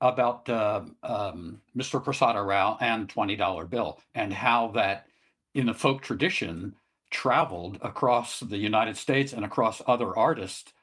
about 0.01 0.47
uh, 0.49 0.85
um, 1.03 1.61
Mr. 1.77 2.03
Prasada 2.03 2.45
Rao 2.45 2.77
and 2.79 3.09
Twenty 3.09 3.35
Dollar 3.35 3.65
Bill 3.65 3.99
and 4.15 4.33
how 4.33 4.69
that, 4.69 5.07
in 5.53 5.65
the 5.65 5.73
folk 5.73 6.01
tradition, 6.01 6.75
traveled 7.11 7.77
across 7.81 8.39
the 8.39 8.57
United 8.57 8.95
States 8.97 9.33
and 9.33 9.43
across 9.43 9.81
other 9.87 10.17
artists 10.17 10.73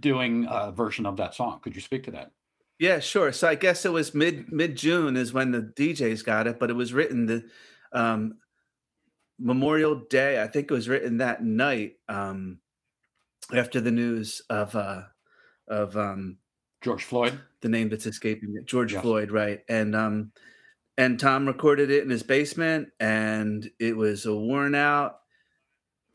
doing 0.00 0.46
a 0.50 0.72
version 0.72 1.06
of 1.06 1.16
that 1.18 1.34
song? 1.34 1.60
Could 1.60 1.76
you 1.76 1.80
speak 1.82 2.02
to 2.04 2.10
that? 2.12 2.32
Yeah, 2.78 3.00
sure. 3.00 3.32
So 3.32 3.48
I 3.48 3.54
guess 3.54 3.84
it 3.84 3.92
was 3.92 4.14
mid 4.14 4.52
mid 4.52 4.76
June 4.76 5.16
is 5.16 5.32
when 5.32 5.50
the 5.50 5.62
DJs 5.62 6.24
got 6.24 6.46
it, 6.46 6.58
but 6.58 6.70
it 6.70 6.74
was 6.74 6.92
written 6.92 7.26
the 7.26 7.44
um, 7.92 8.38
Memorial 9.38 9.96
Day. 10.10 10.42
I 10.42 10.46
think 10.46 10.70
it 10.70 10.74
was 10.74 10.88
written 10.88 11.18
that 11.18 11.42
night 11.42 11.94
um, 12.08 12.60
after 13.54 13.80
the 13.80 13.90
news 13.90 14.42
of 14.50 14.74
uh, 14.76 15.02
of 15.68 15.96
um, 15.96 16.38
George 16.82 17.04
Floyd. 17.04 17.40
the 17.62 17.68
name 17.68 17.88
that's 17.88 18.06
escaping 18.06 18.52
me, 18.52 18.60
George 18.64 18.92
Yes. 18.92 19.02
Floyd, 19.02 19.30
right? 19.30 19.60
And 19.68 19.96
um, 19.96 20.32
and 20.98 21.18
Tom 21.18 21.46
recorded 21.46 21.90
it 21.90 22.04
in 22.04 22.10
his 22.10 22.22
basement, 22.22 22.88
and 23.00 23.70
it 23.78 23.96
was 23.96 24.26
a 24.26 24.34
worn 24.34 24.74
out 24.74 25.20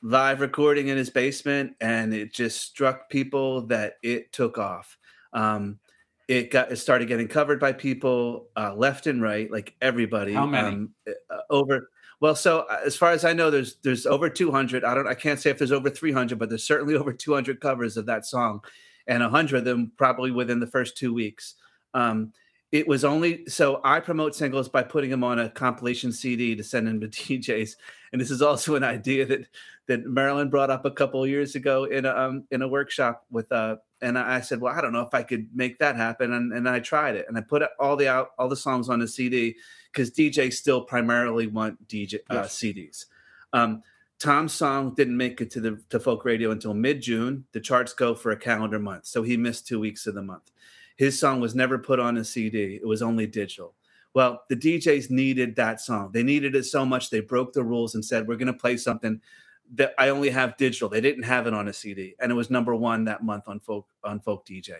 live 0.04 0.42
recording 0.42 0.88
in 0.88 0.98
his 0.98 1.10
basement, 1.10 1.76
and 1.80 2.14
it 2.14 2.34
just 2.34 2.62
struck 2.62 3.10
people 3.10 3.68
that 3.68 3.94
it 4.04 4.34
took 4.34 4.58
off. 4.58 4.98
Um, 5.34 5.80
it 6.32 6.50
got 6.50 6.72
it 6.72 6.78
started 6.78 7.10
getting 7.10 7.28
covered 7.28 7.60
by 7.60 7.74
people 7.74 8.48
uh, 8.56 8.74
left 8.74 9.06
and 9.06 9.22
right, 9.22 9.52
like 9.52 9.76
everybody. 9.82 10.32
How 10.32 10.46
many? 10.46 10.68
Um, 10.68 10.94
uh, 11.06 11.40
over. 11.50 11.90
Well, 12.22 12.36
so 12.36 12.60
uh, 12.70 12.80
as 12.86 12.96
far 12.96 13.12
as 13.12 13.26
I 13.26 13.34
know, 13.34 13.52
there's 13.52 13.76
there's 13.84 14.06
over 14.06 14.30
200. 14.30 14.86
I 14.86 14.96
don't. 14.96 15.08
I 15.08 15.14
can't 15.14 15.42
say 15.42 15.50
if 15.50 15.58
there's 15.58 15.74
over 15.74 15.90
300, 15.90 16.40
but 16.40 16.48
there's 16.48 16.64
certainly 16.64 16.96
over 16.98 17.12
200 17.12 17.60
covers 17.60 17.98
of 17.98 18.06
that 18.06 18.26
song, 18.26 18.62
and 19.08 19.22
100 19.22 19.58
of 19.58 19.66
them 19.66 19.92
probably 19.98 20.32
within 20.32 20.62
the 20.62 20.68
first 20.68 20.96
two 20.96 21.14
weeks. 21.14 21.56
Um, 21.94 22.32
it 22.72 22.88
was 22.88 23.04
only 23.04 23.46
so 23.48 23.82
I 23.84 24.00
promote 24.00 24.34
singles 24.34 24.70
by 24.70 24.84
putting 24.84 25.10
them 25.10 25.26
on 25.26 25.38
a 25.38 25.50
compilation 25.50 26.14
CD 26.14 26.56
to 26.56 26.64
send 26.64 26.88
them 26.88 27.02
to 27.02 27.08
DJs, 27.10 27.76
and 28.14 28.22
this 28.22 28.32
is 28.32 28.42
also 28.42 28.76
an 28.76 28.86
idea 28.86 29.26
that 29.26 29.48
that 29.88 30.06
Marilyn 30.06 30.50
brought 30.50 30.70
up 30.70 30.86
a 30.86 30.92
couple 30.92 31.22
of 31.22 31.30
years 31.30 31.56
ago 31.56 31.84
in 31.84 32.06
a 32.06 32.16
um, 32.16 32.46
in 32.52 32.62
a 32.62 32.70
workshop 32.70 33.26
with 33.30 33.52
uh 33.52 33.76
and 34.02 34.18
I 34.18 34.42
said, 34.42 34.62
well, 34.62 34.74
I 34.76 34.82
don't 34.82 34.94
know 34.94 35.02
if 35.02 35.14
I 35.14 35.24
could 35.24 35.48
make 35.54 35.78
that 35.80 35.96
happen, 35.96 36.34
and, 36.34 36.52
and 36.54 36.68
I 36.68 36.80
tried 36.80 37.16
it, 37.16 37.26
and 37.28 37.38
I 37.38 37.42
put 37.42 37.64
all 37.80 37.96
the 37.96 38.08
out 38.08 38.32
all 38.38 38.50
the 38.50 38.56
songs 38.56 38.90
on 38.90 39.02
a 39.02 39.08
CD 39.08 39.56
because 39.92 40.12
DJs 40.12 40.54
still 40.54 40.82
primarily 40.82 41.48
want 41.48 41.88
DJ 41.88 42.16
uh, 42.30 42.34
Yes. 42.36 42.58
CDs. 42.58 43.06
Um, 43.54 43.84
Tom's 44.20 44.54
song 44.54 44.94
didn't 44.94 45.18
make 45.18 45.42
it 45.42 45.50
to 45.52 45.60
the 45.60 45.82
to 45.90 46.00
folk 46.00 46.26
radio 46.26 46.52
until 46.52 46.74
mid 46.74 47.02
June. 47.02 47.46
The 47.54 47.60
charts 47.60 47.94
go 47.94 48.14
for 48.14 48.32
a 48.32 48.38
calendar 48.38 48.80
month, 48.80 49.06
so 49.06 49.24
he 49.24 49.38
missed 49.38 49.68
two 49.68 49.80
weeks 49.80 50.08
of 50.08 50.16
the 50.16 50.22
month. 50.22 50.52
His 50.96 51.20
song 51.20 51.40
was 51.40 51.56
never 51.56 51.78
put 51.78 52.00
on 52.00 52.18
a 52.18 52.24
CD; 52.24 52.80
it 52.82 52.88
was 52.88 53.02
only 53.02 53.28
digital. 53.28 53.74
Well, 54.14 54.44
the 54.50 54.56
DJs 54.58 55.10
needed 55.10 55.56
that 55.56 55.80
song. 55.80 56.12
They 56.12 56.22
needed 56.24 56.56
it 56.56 56.66
so 56.66 56.86
much 56.86 57.10
they 57.10 57.22
broke 57.22 57.54
the 57.54 57.64
rules 57.64 57.96
and 57.96 58.04
said, 58.04 58.28
"We're 58.28 58.36
going 58.36 58.48
to 58.48 58.54
play 58.54 58.78
something 58.78 59.22
that 59.76 59.94
I 59.98 60.10
only 60.10 60.30
have 60.30 60.58
digital." 60.58 60.90
They 60.90 61.02
didn't 61.02 61.24
have 61.24 61.48
it 61.48 61.54
on 61.54 61.68
a 61.68 61.74
CD, 61.74 62.16
and 62.20 62.32
it 62.32 62.36
was 62.36 62.50
number 62.50 62.76
one 62.76 63.06
that 63.06 63.24
month 63.24 63.48
on 63.48 63.60
folk 63.60 63.88
on 64.04 64.20
folk 64.20 64.46
DJ. 64.46 64.76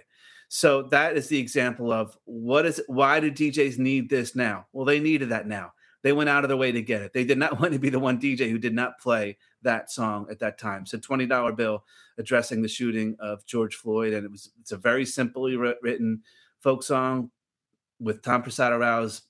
So 0.54 0.84
that 0.84 1.16
is 1.16 1.30
the 1.30 1.40
example 1.40 1.94
of 1.94 2.18
what 2.26 2.66
is 2.66 2.82
why 2.88 3.22
do 3.22 3.32
DJs 3.32 3.80
need 3.80 4.10
this 4.10 4.36
now? 4.36 4.68
Well, 4.74 4.86
they 4.86 5.00
needed 5.00 5.30
that 5.30 5.48
now. 5.48 5.72
They 6.04 6.14
went 6.14 6.30
out 6.30 6.44
of 6.44 6.50
their 6.50 6.58
way 6.58 6.72
to 6.72 6.82
get 6.82 7.02
it. 7.02 7.14
They 7.14 7.24
did 7.24 7.38
not 7.38 7.60
want 7.62 7.72
to 7.74 7.80
be 7.80 7.90
the 7.90 8.00
one 8.00 8.20
DJ 8.20 8.50
who 8.50 8.58
did 8.58 8.74
not 8.74 9.00
play 9.00 9.38
that 9.62 9.92
song 9.92 10.28
at 10.30 10.40
that 10.40 10.58
time. 10.58 10.86
So 10.86 11.00
twenty 11.00 11.26
dollar 11.26 11.54
bill 11.54 11.86
addressing 12.18 12.62
the 12.62 12.68
shooting 12.68 13.16
of 13.20 13.46
George 13.46 13.76
Floyd, 13.76 14.14
and 14.14 14.26
it 14.26 14.32
was 14.32 14.52
it's 14.60 14.74
a 14.74 14.78
very 14.78 15.06
simply 15.06 15.56
written 15.56 16.22
folk 16.60 16.84
song 16.84 17.32
with 18.00 18.22
Tom 18.22 18.42
Prasad 18.42 18.78
Rao's 18.78 19.22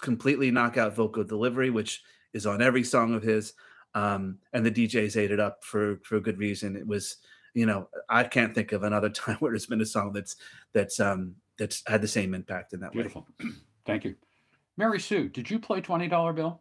completely 0.00 0.50
knockout 0.52 0.94
vocal 0.94 1.24
delivery, 1.24 1.70
which 1.70 2.02
is 2.32 2.46
on 2.46 2.62
every 2.62 2.84
song 2.84 3.14
of 3.14 3.22
his. 3.22 3.54
Um, 3.96 4.38
and 4.52 4.64
the 4.64 4.70
DJs 4.70 5.16
ate 5.16 5.30
it 5.30 5.40
up 5.40 5.64
for 5.64 5.98
for 6.04 6.20
good 6.20 6.38
reason. 6.38 6.76
It 6.76 6.86
was, 6.86 7.16
you 7.54 7.64
know, 7.64 7.88
I 8.10 8.24
can't 8.24 8.54
think 8.54 8.72
of 8.72 8.82
another 8.82 9.08
time 9.24 9.36
where 9.40 9.50
there's 9.50 9.66
been 9.66 9.80
a 9.80 9.86
song 9.86 10.12
that's 10.12 10.36
that's 10.74 11.00
um 11.00 11.34
that's 11.58 11.82
had 11.86 12.02
the 12.02 12.08
same 12.08 12.34
impact 12.34 12.74
in 12.74 12.80
that 12.80 12.90
way. 12.90 12.96
Beautiful. 12.96 13.26
Thank 13.86 14.04
you. 14.04 14.14
Mary 14.76 15.00
Sue, 15.00 15.30
did 15.30 15.50
you 15.50 15.58
play 15.58 15.80
Twenty 15.80 16.08
Dollar 16.08 16.34
Bill? 16.34 16.60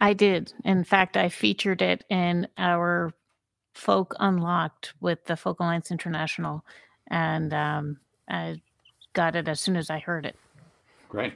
I 0.00 0.14
did. 0.14 0.54
In 0.64 0.84
fact, 0.84 1.18
I 1.18 1.28
featured 1.28 1.82
it 1.82 2.04
in 2.08 2.48
our 2.56 3.12
Folk 3.74 4.14
Unlocked 4.18 4.94
with 5.00 5.24
the 5.26 5.36
Folk 5.36 5.60
Alliance 5.60 5.90
International, 5.90 6.64
and 7.10 7.52
um, 7.52 7.98
I 8.28 8.62
got 9.12 9.36
it 9.36 9.48
as 9.48 9.60
soon 9.60 9.76
as 9.76 9.90
I 9.90 9.98
heard 9.98 10.24
it. 10.24 10.36
Great. 11.10 11.34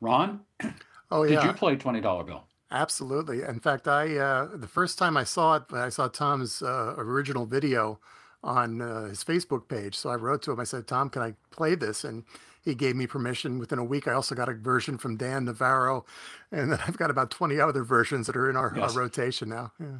Ron, 0.00 0.40
Oh 1.12 1.26
did 1.26 1.42
you 1.42 1.52
play 1.52 1.76
Twenty 1.76 2.00
Dollar 2.00 2.24
Bill? 2.24 2.42
absolutely. 2.70 3.42
In 3.42 3.60
fact, 3.60 3.86
I 3.86 4.16
uh, 4.16 4.48
the 4.54 4.66
first 4.66 4.98
time 4.98 5.16
I 5.16 5.24
saw 5.24 5.56
it, 5.56 5.64
I 5.72 5.90
saw 5.90 6.08
Tom's 6.08 6.62
uh, 6.62 6.94
original 6.96 7.44
video 7.46 8.00
on 8.42 8.80
uh, 8.80 9.04
his 9.04 9.22
Facebook 9.22 9.68
page. 9.68 9.94
So 9.94 10.10
I 10.10 10.16
wrote 10.16 10.42
to 10.42 10.52
him. 10.52 10.60
I 10.60 10.64
said, 10.64 10.86
"Tom, 10.88 11.10
can 11.10 11.22
I 11.22 11.34
play 11.50 11.74
this?" 11.74 12.02
And 12.02 12.24
he 12.64 12.74
gave 12.74 12.96
me 12.96 13.06
permission. 13.06 13.58
Within 13.58 13.78
a 13.78 13.84
week, 13.84 14.08
I 14.08 14.12
also 14.14 14.34
got 14.34 14.48
a 14.48 14.54
version 14.54 14.96
from 14.98 15.16
Dan 15.16 15.44
Navarro, 15.44 16.04
and 16.50 16.72
then 16.72 16.78
I've 16.86 16.96
got 16.96 17.10
about 17.10 17.30
twenty 17.30 17.60
other 17.60 17.84
versions 17.84 18.26
that 18.26 18.36
are 18.36 18.48
in 18.48 18.56
our, 18.56 18.72
Yes. 18.74 18.94
our 18.96 19.02
rotation 19.02 19.50
now. 19.50 19.72
Yeah. 19.78 19.98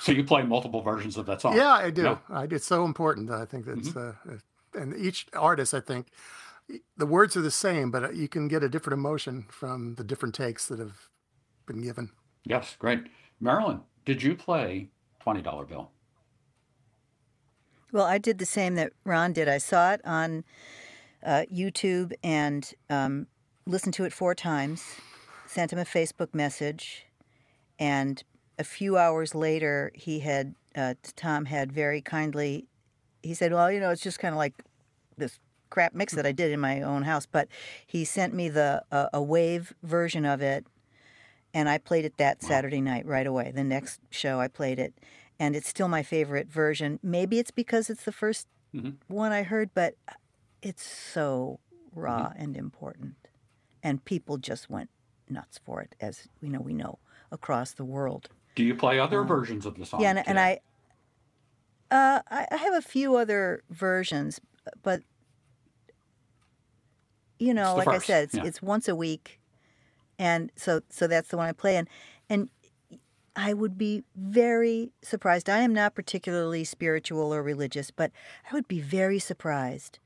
So 0.00 0.12
you 0.12 0.24
play 0.24 0.42
multiple 0.42 0.82
versions 0.82 1.16
of 1.16 1.26
that 1.26 1.40
song? 1.40 1.56
Yeah, 1.56 1.72
I 1.72 1.90
do. 1.90 2.02
Yeah. 2.02 2.16
I, 2.30 2.44
it's 2.44 2.66
so 2.66 2.84
important. 2.84 3.30
I 3.30 3.44
think 3.44 3.66
that's, 3.66 3.94
uh, 3.94 4.14
uh, 4.30 4.80
and 4.80 4.96
each 4.96 5.26
artist, 5.34 5.74
I 5.74 5.80
think, 5.80 6.06
the 6.96 7.06
words 7.06 7.36
are 7.36 7.42
the 7.42 7.50
same, 7.50 7.90
but 7.90 8.04
uh, 8.04 8.10
you 8.10 8.28
can 8.28 8.48
get 8.48 8.62
a 8.62 8.68
different 8.68 8.98
emotion 8.98 9.46
from 9.50 9.94
the 9.94 10.04
different 10.04 10.34
takes 10.34 10.66
that 10.68 10.78
have 10.78 11.08
been 11.66 11.82
given. 11.82 12.10
Yes, 12.44 12.76
great. 12.78 13.04
Marilyn, 13.40 13.80
did 14.04 14.22
you 14.22 14.34
play 14.34 14.90
Twenty 15.20 15.42
Dollar 15.42 15.64
Bill? 15.64 15.90
Well, 17.92 18.04
I 18.04 18.18
did 18.18 18.38
the 18.38 18.46
same 18.46 18.76
that 18.76 18.92
Ron 19.04 19.32
did. 19.32 19.48
I 19.48 19.58
saw 19.58 19.92
it 19.92 20.00
on 20.04 20.44
uh, 21.24 21.44
YouTube 21.52 22.12
and 22.22 22.72
um, 22.88 23.26
listened 23.66 23.94
to 23.94 24.04
it 24.04 24.12
four 24.12 24.34
times, 24.34 24.84
sent 25.46 25.72
him 25.72 25.78
a 25.78 25.84
Facebook 25.84 26.32
message, 26.32 27.06
and 27.78 28.22
a 28.58 28.64
few 28.64 28.96
hours 28.96 29.34
later, 29.34 29.90
he 29.94 30.20
had, 30.20 30.54
uh, 30.76 30.94
Tom 31.16 31.46
had 31.46 31.72
very 31.72 32.02
kindly, 32.02 32.66
he 33.22 33.34
said, 33.34 33.52
Well, 33.52 33.72
you 33.72 33.80
know, 33.80 33.90
it's 33.90 34.02
just 34.02 34.18
kind 34.18 34.34
of 34.34 34.38
like 34.38 34.54
this 35.16 35.40
crap 35.70 35.94
mix 35.94 36.14
that 36.14 36.26
I 36.26 36.32
did 36.32 36.50
in 36.52 36.60
my 36.60 36.82
own 36.82 37.02
house, 37.04 37.26
but 37.26 37.48
he 37.86 38.04
sent 38.04 38.34
me 38.34 38.48
the 38.48 38.82
uh, 38.92 39.08
a 39.12 39.22
wave 39.22 39.72
version 39.82 40.24
of 40.26 40.42
it, 40.42 40.66
and 41.54 41.68
I 41.68 41.78
played 41.78 42.04
it 42.04 42.16
that 42.18 42.42
Saturday 42.42 42.80
night 42.80 43.06
right 43.06 43.26
away. 43.26 43.52
The 43.54 43.64
next 43.64 44.00
show, 44.10 44.40
I 44.40 44.48
played 44.48 44.78
it, 44.78 44.94
and 45.38 45.56
it's 45.56 45.68
still 45.68 45.88
my 45.88 46.02
favorite 46.02 46.48
version. 46.48 46.98
Maybe 47.02 47.38
it's 47.38 47.50
because 47.50 47.88
it's 47.88 48.04
the 48.04 48.12
1st 48.12 48.46
Mhm. 48.74 48.98
one 49.08 49.32
I 49.32 49.42
heard, 49.42 49.70
but 49.74 49.94
it's 50.62 50.84
so 50.84 51.60
raw 51.92 52.32
and 52.36 52.56
important, 52.56 53.16
and 53.82 54.04
people 54.04 54.36
just 54.36 54.68
went 54.70 54.90
nuts 55.28 55.58
for 55.64 55.80
it, 55.80 55.94
as 56.00 56.28
we 56.40 56.48
know 56.48 56.60
we 56.60 56.74
know 56.74 56.98
across 57.32 57.72
the 57.72 57.84
world. 57.84 58.28
Do 58.54 58.64
you 58.64 58.74
play 58.74 58.98
other 58.98 59.22
versions 59.22 59.64
of 59.66 59.76
the 59.76 59.86
song? 59.86 60.02
Yeah, 60.02 60.10
and, 60.10 60.18
and? 60.26 60.38
I, 60.38 60.60
uh, 61.90 62.22
I, 62.30 62.46
I 62.50 62.56
have 62.56 62.74
a 62.74 62.82
few 62.82 63.16
other 63.16 63.62
versions, 63.70 64.40
but 64.82 65.02
you 67.40 67.54
know, 67.54 67.74
like 67.74 67.88
I 67.88 67.98
said, 67.98 68.24
it's 68.24 68.34
yeah. 68.34 68.44
it's 68.44 68.62
once 68.62 68.86
a 68.86 68.94
week, 68.94 69.40
and 70.18 70.52
so 70.54 70.82
so 70.90 71.06
that's 71.06 71.28
the 71.28 71.36
one 71.38 71.48
I 71.48 71.52
play, 71.52 71.76
and 71.76 71.88
and 72.28 72.50
I 73.34 73.54
would 73.54 73.78
be 73.78 74.04
very 74.14 74.92
surprised. 75.02 75.48
I 75.48 75.60
am 75.60 75.72
not 75.72 75.94
particularly 75.94 76.64
spiritual 76.64 77.34
or 77.34 77.42
religious, 77.42 77.90
but 77.90 78.12
I 78.50 78.54
would 78.54 78.68
be 78.68 78.80
very 78.80 79.18
surprised 79.18 79.98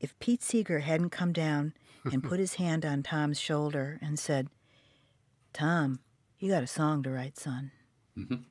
if 0.00 0.16
Pete 0.18 0.42
Seeger 0.42 0.80
hadn't 0.80 1.10
come 1.10 1.32
down 1.32 1.72
and 2.04 2.22
put 2.30 2.38
his 2.38 2.54
hand 2.54 2.84
on 2.84 3.02
Tom's 3.02 3.40
shoulder 3.40 3.98
and 4.02 4.18
said, 4.18 4.48
"Tom, 5.54 6.00
you 6.38 6.50
got 6.52 6.62
a 6.62 6.66
song 6.68 7.02
to 7.04 7.10
write, 7.10 7.38
son." 7.38 7.70
Mhm. 8.18 8.44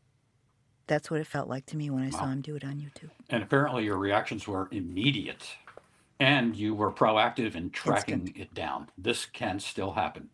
That's 0.87 1.09
what 1.11 1.21
it 1.21 1.27
felt 1.27 1.47
like 1.47 1.65
to 1.67 1.77
me 1.77 1.89
when 1.89 2.03
I 2.03 2.09
saw 2.09 2.25
him 2.25 2.41
do 2.41 2.55
it 2.55 2.63
on 2.65 2.75
YouTube. 2.75 3.11
and 3.29 3.41
apparently 3.43 3.85
your 3.85 3.97
reactions 3.97 4.47
were 4.47 4.67
immediate. 4.71 5.55
And 6.19 6.55
you 6.55 6.73
were 6.75 6.91
proactive 6.91 7.55
in 7.55 7.69
tracking 7.69 8.33
it 8.35 8.53
down. 8.53 8.89
This 8.97 9.25
can 9.25 9.59
still 9.59 9.93
happen. 9.93 10.29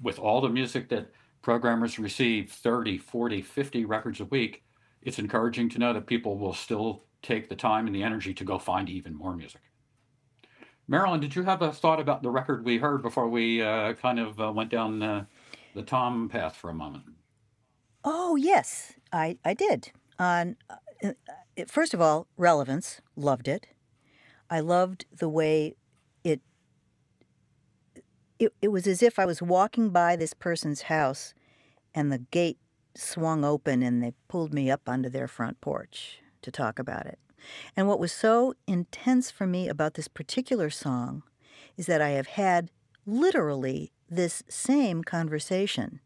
With 0.00 0.18
all 0.18 0.40
the 0.40 0.48
music 0.48 0.88
that 0.90 1.10
programmers 1.42 1.98
receive 1.98 2.50
30, 2.50 2.98
40, 2.98 3.42
50 3.42 3.84
records 3.84 4.20
a 4.20 4.24
week, 4.24 4.64
it's 5.02 5.18
encouraging 5.18 5.68
to 5.70 5.78
know 5.78 5.92
that 5.92 6.06
people 6.06 6.38
will 6.38 6.54
still 6.54 7.04
take 7.22 7.48
the 7.48 7.56
time 7.56 7.86
and 7.86 7.94
the 7.94 8.02
energy 8.02 8.34
to 8.34 8.44
go 8.44 8.58
find 8.58 8.88
even 8.88 9.14
more 9.14 9.34
music. 9.36 9.60
Marilyn, 10.86 11.20
did 11.20 11.34
you 11.34 11.42
have 11.44 11.62
a 11.62 11.72
thought 11.72 12.00
about 12.00 12.22
the 12.22 12.30
record 12.30 12.64
we 12.64 12.76
heard 12.78 13.02
before 13.02 13.28
we 13.28 13.62
uh, 13.62 13.94
kind 13.94 14.18
of 14.18 14.38
uh, 14.38 14.52
went 14.52 14.70
down 14.70 15.02
uh, 15.02 15.24
the 15.74 15.82
Tom 15.82 16.28
path 16.28 16.56
for 16.56 16.68
a 16.68 16.74
moment? 16.74 17.04
Oh 18.04 18.36
yes, 18.36 18.92
I 19.10 19.38
I 19.44 19.54
did. 19.54 19.92
On 20.18 20.56
uh, 20.68 21.12
first 21.66 21.94
of 21.94 22.00
all, 22.02 22.26
relevance. 22.36 23.00
Loved 23.16 23.48
it. 23.48 23.66
I 24.50 24.60
loved 24.60 25.06
the 25.16 25.28
way 25.28 25.74
it. 26.22 26.40
It 28.38 28.54
it 28.60 28.68
was 28.68 28.86
as 28.86 29.02
if 29.02 29.18
I 29.18 29.26
was 29.26 29.42
walking 29.42 29.90
by 29.90 30.16
this 30.16 30.34
person's 30.34 30.82
house, 30.82 31.34
and 31.94 32.12
the 32.12 32.18
gate 32.18 32.58
swung 32.96 33.44
open, 33.44 33.82
and 33.82 34.02
they 34.02 34.12
pulled 34.28 34.54
me 34.54 34.70
up 34.70 34.88
onto 34.88 35.08
their 35.08 35.28
front 35.28 35.60
porch 35.60 36.20
to 36.42 36.50
talk 36.50 36.78
about 36.78 37.06
it. 37.06 37.18
And 37.76 37.88
what 37.88 38.00
was 38.00 38.12
so 38.12 38.54
intense 38.66 39.30
for 39.30 39.46
me 39.46 39.68
about 39.68 39.94
this 39.94 40.08
particular 40.08 40.70
song 40.70 41.22
is 41.76 41.86
that 41.86 42.00
I 42.00 42.10
have 42.10 42.28
had 42.28 42.70
literally 43.06 43.92
this 44.08 44.42
same 44.48 45.02
conversation 45.02 46.00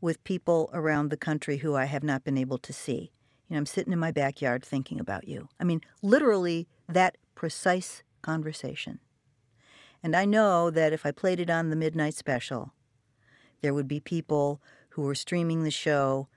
with 0.00 0.22
people 0.24 0.68
around 0.72 1.08
the 1.08 1.16
country 1.16 1.58
who 1.58 1.74
I 1.74 1.86
have 1.86 2.02
not 2.02 2.24
been 2.24 2.36
able 2.36 2.58
to 2.58 2.72
see. 2.72 3.10
You 3.48 3.54
know, 3.54 3.58
I'm 3.58 3.66
sitting 3.66 3.92
in 3.92 3.98
my 3.98 4.10
backyard 4.10 4.64
thinking 4.64 5.00
about 5.00 5.28
you. 5.28 5.48
I 5.58 5.64
mean, 5.64 5.80
literally 6.02 6.68
that 6.88 7.16
precise 7.34 8.02
conversation. 8.22 9.00
And 10.02 10.14
I 10.14 10.24
know 10.24 10.70
that 10.70 10.92
if 10.92 11.06
I 11.06 11.12
played 11.12 11.40
it 11.40 11.50
on 11.50 11.70
the 11.70 11.76
midnight 11.76 12.14
special, 12.14 12.72
there 13.62 13.74
would 13.74 13.88
be 13.88 14.00
people 14.00 14.60
who 14.90 15.02
were 15.02 15.14
streaming 15.14 15.64
the 15.64 15.70
show 15.70 16.28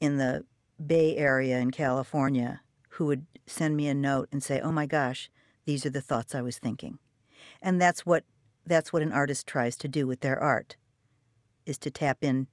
in 0.00 0.18
the 0.18 0.44
Bay 0.84 1.16
Area 1.16 1.58
in 1.58 1.70
California 1.70 2.60
who 2.90 3.06
would 3.06 3.26
send 3.46 3.76
me 3.76 3.88
a 3.88 3.94
note 3.94 4.28
and 4.30 4.42
say, 4.42 4.60
"Oh 4.60 4.72
my 4.72 4.86
gosh, 4.86 5.30
these 5.64 5.84
are 5.84 5.90
the 5.90 6.00
thoughts 6.00 6.34
I 6.34 6.42
was 6.42 6.58
thinking." 6.58 6.98
And 7.60 7.80
that's 7.80 8.06
what 8.06 8.24
that's 8.64 8.92
what 8.92 9.02
an 9.02 9.12
artist 9.12 9.46
tries 9.46 9.76
to 9.76 9.88
do 9.88 10.06
with 10.06 10.20
their 10.20 10.38
art 10.38 10.76
is 11.64 11.78
to 11.78 11.90
tap 11.90 12.18
in 12.22 12.46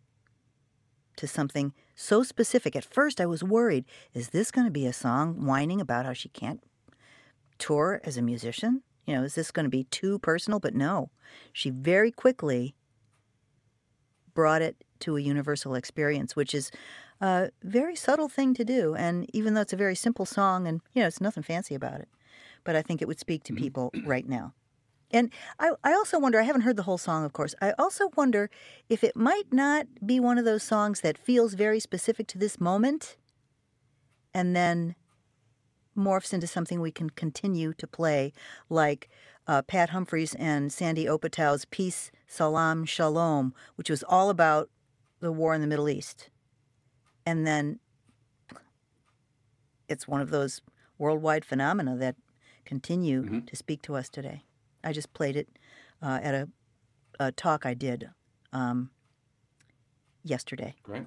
to 1.15 1.27
something 1.27 1.73
so 1.95 2.23
specific. 2.23 2.75
At 2.75 2.85
first 2.85 3.21
I 3.21 3.25
was 3.25 3.43
worried, 3.43 3.85
is 4.13 4.29
this 4.29 4.51
going 4.51 4.65
to 4.65 4.71
be 4.71 4.85
a 4.85 4.93
song 4.93 5.45
whining 5.45 5.79
about 5.79 6.05
how 6.05 6.13
she 6.13 6.29
can't 6.29 6.63
tour 7.63 8.01
as 8.03 8.17
a 8.17 8.21
musician? 8.21 8.83
You 9.05 9.15
know, 9.15 9.23
is 9.23 9.35
this 9.35 9.51
going 9.51 9.63
to 9.63 9.69
be 9.69 9.85
too 9.85 10.19
personal? 10.19 10.59
But 10.59 10.75
no. 10.75 11.09
She 11.53 11.69
very 11.69 12.11
quickly 12.11 12.75
brought 14.33 14.61
it 14.61 14.83
to 14.99 15.15
a 15.15 15.21
universal 15.21 15.73
experience, 15.75 16.35
which 16.35 16.53
is 16.53 16.71
a 17.21 17.51
very 17.63 17.95
subtle 17.95 18.27
thing 18.27 18.53
to 18.55 18.65
do. 18.65 18.95
And 18.95 19.29
even 19.33 19.53
though 19.53 19.61
it's 19.61 19.73
a 19.73 19.77
very 19.77 19.95
simple 19.95 20.25
song 20.25 20.67
and, 20.67 20.81
you 20.93 21.01
know, 21.01 21.07
it's 21.07 21.21
nothing 21.21 21.43
fancy 21.43 21.73
about 21.73 22.01
it, 22.01 22.09
but 22.65 22.75
I 22.75 22.81
think 22.81 23.01
it 23.01 23.07
would 23.07 23.19
speak 23.19 23.43
to 23.43 23.53
mm-hmm. 23.53 23.63
people 23.63 23.91
right 24.05 24.27
now. 24.27 24.53
And 25.11 25.31
I, 25.59 25.71
I 25.83 25.93
also 25.93 26.19
wonder, 26.19 26.39
I 26.39 26.43
haven't 26.43 26.61
heard 26.61 26.75
the 26.75 26.83
whole 26.83 26.97
song, 26.97 27.23
of 27.23 27.31
course. 27.31 27.55
I 27.61 27.73
also 27.77 28.09
wonder 28.17 28.49
if 28.89 29.03
it 29.03 29.15
might 29.15 29.53
not 29.53 29.85
be 30.05 30.19
one 30.19 30.37
of 30.37 30.43
those 30.43 30.63
songs 30.63 31.01
that 31.01 31.17
feels 31.17 31.53
very 31.53 31.79
specific 31.79 32.27
to 32.27 32.37
this 32.37 32.59
moment 32.59 33.15
and 34.33 34.55
then 34.55 34.95
morphs 35.97 36.33
into 36.33 36.47
something 36.47 36.79
we 36.81 36.91
can 36.91 37.09
continue 37.09 37.73
to 37.73 37.87
play, 37.87 38.33
like 38.69 39.09
uh, 39.47 39.61
Pat 39.61 39.89
Humphries 39.89 40.35
and 40.35 40.71
Sandy 40.71 41.05
Opatow's 41.05 41.65
piece 41.65 42.11
Salaam 42.27 42.85
Shalom, 42.85 43.53
which 43.75 43.89
was 43.89 44.03
all 44.03 44.29
about 44.29 44.69
the 45.19 45.31
war 45.31 45.53
in 45.53 45.61
the 45.61 45.67
Middle 45.67 45.89
East. 45.89 46.29
And 47.25 47.45
then 47.45 47.79
it's 49.87 50.07
one 50.07 50.21
of 50.21 50.29
those 50.29 50.61
worldwide 50.97 51.45
phenomena 51.45 51.95
that 51.97 52.15
continue 52.65 53.23
Mhm. 53.23 53.47
to 53.47 53.55
speak 53.55 53.81
to 53.83 53.95
us 53.95 54.09
today. 54.09 54.43
I 54.83 54.93
just 54.93 55.13
played 55.13 55.35
it 55.35 55.49
uh, 56.01 56.19
at 56.21 56.33
a, 56.33 56.49
a 57.19 57.31
talk 57.31 57.65
I 57.65 57.73
did 57.73 58.09
um, 58.51 58.91
yesterday, 60.23 60.75
Great. 60.83 61.05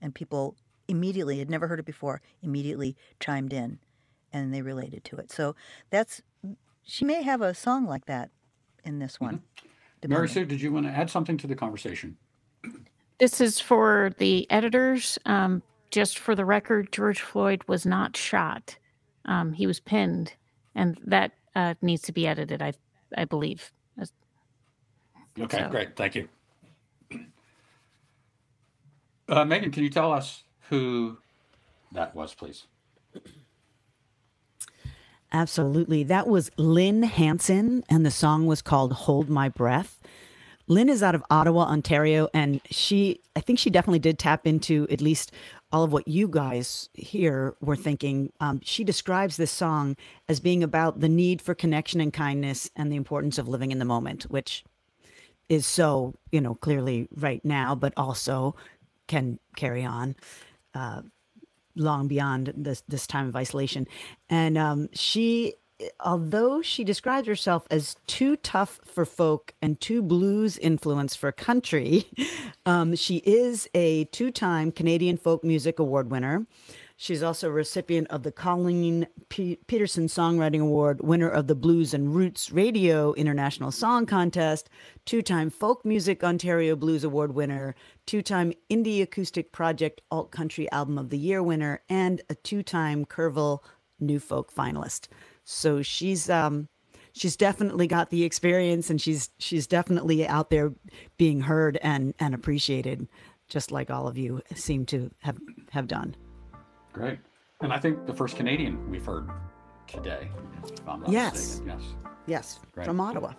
and 0.00 0.14
people 0.14 0.56
immediately 0.90 1.38
had 1.38 1.48
never 1.50 1.66
heard 1.68 1.78
it 1.80 1.86
before. 1.86 2.20
Immediately 2.42 2.96
chimed 3.20 3.52
in, 3.52 3.78
and 4.32 4.52
they 4.52 4.62
related 4.62 5.04
to 5.04 5.16
it. 5.16 5.30
So 5.30 5.54
that's 5.90 6.20
she 6.82 7.04
may 7.04 7.22
have 7.22 7.40
a 7.40 7.54
song 7.54 7.86
like 7.86 8.06
that 8.06 8.30
in 8.84 8.98
this 8.98 9.20
one. 9.20 9.42
Mary. 10.06 10.28
Sue, 10.28 10.44
did 10.44 10.60
you 10.60 10.72
want 10.72 10.86
to 10.86 10.92
add 10.92 11.10
something 11.10 11.36
to 11.38 11.46
the 11.46 11.54
conversation? 11.54 12.16
This 13.18 13.40
is 13.40 13.60
for 13.60 14.12
the 14.18 14.50
editors. 14.50 15.18
Um, 15.26 15.62
just 15.90 16.18
for 16.18 16.34
the 16.34 16.44
record, 16.44 16.90
George 16.92 17.20
Floyd 17.20 17.62
was 17.66 17.84
not 17.84 18.16
shot. 18.16 18.76
Um, 19.26 19.52
he 19.52 19.66
was 19.66 19.78
pinned, 19.80 20.32
and 20.74 20.98
that 21.04 21.32
uh, 21.54 21.74
needs 21.82 22.02
to 22.02 22.12
be 22.12 22.26
edited. 22.26 22.62
I, 22.62 22.72
I 23.16 23.24
believe. 23.24 23.70
Okay, 25.38 25.58
So- 25.58 25.68
great. 25.68 25.96
Thank 25.96 26.14
you. 26.16 26.28
Uh, 29.28 29.44
Megan, 29.44 29.70
can 29.70 29.84
you 29.84 29.90
tell 29.90 30.12
us 30.12 30.42
who 30.70 31.18
that 31.92 32.14
was, 32.14 32.32
please? 32.34 32.64
Absolutely. 35.32 36.02
That 36.04 36.26
was 36.26 36.50
Lynne 36.56 37.02
Hanson, 37.02 37.84
and 37.88 38.06
the 38.06 38.10
song 38.10 38.46
was 38.46 38.62
called 38.62 38.92
Hold 38.92 39.28
My 39.28 39.48
Breath. 39.48 40.00
Lynne 40.66 40.88
is 40.88 41.02
out 41.02 41.16
of 41.16 41.24
Ottawa, 41.30 41.64
Ontario, 41.64 42.28
and 42.32 42.60
she, 42.70 43.20
I 43.34 43.40
think 43.40 43.58
she 43.58 43.70
definitely 43.70 43.98
did 43.98 44.18
tap 44.18 44.46
into 44.46 44.86
at 44.88 45.00
least 45.00 45.32
all 45.72 45.82
of 45.82 45.92
what 45.92 46.06
you 46.06 46.28
guys 46.28 46.88
here 46.94 47.56
were 47.60 47.76
thinking. 47.76 48.32
Um, 48.40 48.60
she 48.62 48.84
describes 48.84 49.36
this 49.36 49.50
song 49.50 49.96
as 50.28 50.38
being 50.38 50.62
about 50.62 51.00
the 51.00 51.08
need 51.08 51.42
for 51.42 51.54
connection 51.54 52.00
and 52.00 52.12
kindness 52.12 52.70
and 52.76 52.90
the 52.90 52.96
importance 52.96 53.38
of 53.38 53.48
living 53.48 53.72
in 53.72 53.80
the 53.80 53.84
moment, 53.84 54.24
which 54.24 54.64
is 55.48 55.66
so, 55.66 56.14
you 56.30 56.40
know, 56.40 56.54
clearly 56.54 57.08
right 57.16 57.44
now, 57.44 57.74
but 57.74 57.92
also 57.96 58.54
can 59.08 59.40
carry 59.56 59.84
on 59.84 60.14
long 61.76 62.08
beyond 62.08 62.52
this 62.56 62.82
this 62.88 63.06
time 63.06 63.28
of 63.28 63.36
isolation. 63.36 63.86
And 64.28 64.58
um, 64.58 64.88
she, 64.92 65.54
although 66.00 66.62
she 66.62 66.84
describes 66.84 67.26
herself 67.26 67.66
as 67.70 67.96
too 68.06 68.36
tough 68.36 68.80
for 68.84 69.04
folk 69.04 69.54
and 69.62 69.80
too 69.80 70.02
blues 70.02 70.58
influenced 70.58 71.18
for 71.18 71.32
country, 71.32 72.06
um, 72.66 72.94
she 72.96 73.16
is 73.18 73.68
a 73.74 74.04
two-time 74.06 74.72
Canadian 74.72 75.16
Folk 75.16 75.44
Music 75.44 75.78
Award 75.78 76.10
winner. 76.10 76.46
She's 77.02 77.22
also 77.22 77.48
a 77.48 77.52
recipient 77.52 78.08
of 78.08 78.24
the 78.24 78.30
Colleen 78.30 79.06
P- 79.30 79.58
Peterson 79.66 80.06
Songwriting 80.06 80.60
Award, 80.60 81.00
winner 81.00 81.30
of 81.30 81.46
the 81.46 81.54
Blues 81.54 81.94
and 81.94 82.14
Roots 82.14 82.52
Radio 82.52 83.14
International 83.14 83.72
Song 83.72 84.04
Contest, 84.04 84.68
two 85.06 85.22
time 85.22 85.48
Folk 85.48 85.82
Music 85.82 86.22
Ontario 86.22 86.76
Blues 86.76 87.02
Award 87.02 87.32
winner, 87.32 87.74
two 88.04 88.20
time 88.20 88.52
Indie 88.68 89.00
Acoustic 89.00 89.50
Project 89.50 90.02
Alt 90.10 90.30
Country 90.30 90.70
Album 90.72 90.98
of 90.98 91.08
the 91.08 91.16
Year 91.16 91.42
winner, 91.42 91.80
and 91.88 92.20
a 92.28 92.34
two 92.34 92.62
time 92.62 93.06
Kerrville 93.06 93.60
New 93.98 94.20
Folk 94.20 94.52
finalist. 94.52 95.08
So 95.42 95.80
she's 95.80 96.28
um, 96.28 96.68
she's 97.14 97.34
definitely 97.34 97.86
got 97.86 98.10
the 98.10 98.24
experience, 98.24 98.90
and 98.90 99.00
she's 99.00 99.30
she's 99.38 99.66
definitely 99.66 100.28
out 100.28 100.50
there 100.50 100.74
being 101.16 101.40
heard 101.40 101.78
and 101.80 102.12
and 102.18 102.34
appreciated, 102.34 103.08
just 103.48 103.72
like 103.72 103.90
all 103.90 104.06
of 104.06 104.18
you 104.18 104.42
seem 104.54 104.84
to 104.84 105.10
have 105.20 105.38
have 105.70 105.86
done. 105.86 106.14
Great. 106.92 107.18
And 107.60 107.72
I 107.72 107.78
think 107.78 108.06
the 108.06 108.14
first 108.14 108.36
Canadian 108.36 108.90
we've 108.90 109.04
heard 109.04 109.28
today. 109.86 110.30
if 110.64 110.88
I'm 110.88 111.00
not 111.00 111.10
Yes. 111.10 111.32
mistaken. 111.34 111.68
Yes. 111.78 111.94
Yes, 112.26 112.60
Great. 112.74 112.86
from 112.86 113.00
Ottawa. 113.00 113.32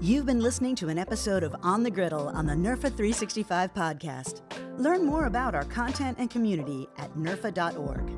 You've 0.00 0.26
been 0.26 0.40
listening 0.40 0.74
to 0.76 0.88
an 0.88 0.98
episode 0.98 1.42
of 1.44 1.54
On 1.62 1.82
the 1.82 1.90
Griddle 1.90 2.28
on 2.28 2.46
the 2.46 2.54
NERFA 2.54 2.90
365 2.96 3.72
podcast. 3.74 4.40
Learn 4.78 5.04
more 5.04 5.26
about 5.26 5.54
our 5.54 5.64
content 5.64 6.18
and 6.18 6.30
community 6.30 6.88
at 6.98 7.12
nerfa.org. 7.14 8.10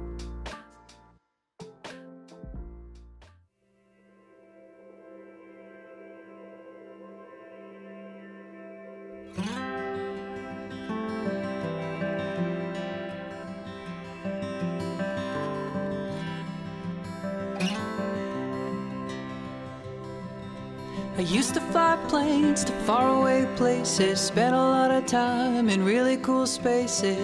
to 22.62 22.73
faraway 22.87 23.47
places, 23.57 24.21
spent 24.21 24.55
a 24.55 24.59
lot 24.59 24.93
of 24.93 25.07
time 25.07 25.69
in 25.69 25.85
really 25.85 26.17
cool 26.19 26.47
spaces, 26.47 27.19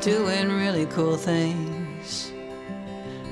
doing 0.00 0.48
really 0.50 0.86
cool 0.86 1.16
things. 1.16 2.32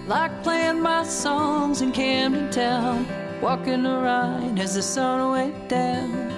like 0.06 0.30
playing 0.44 0.80
my 0.80 1.02
songs 1.02 1.82
in 1.82 1.90
Camden 1.90 2.48
Town, 2.50 3.06
walking 3.40 3.84
around 3.84 4.58
as 4.60 4.74
the 4.76 4.82
sun 4.82 5.32
went 5.32 5.68
down, 5.68 6.28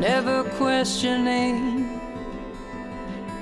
never 0.00 0.44
questioning 0.56 1.84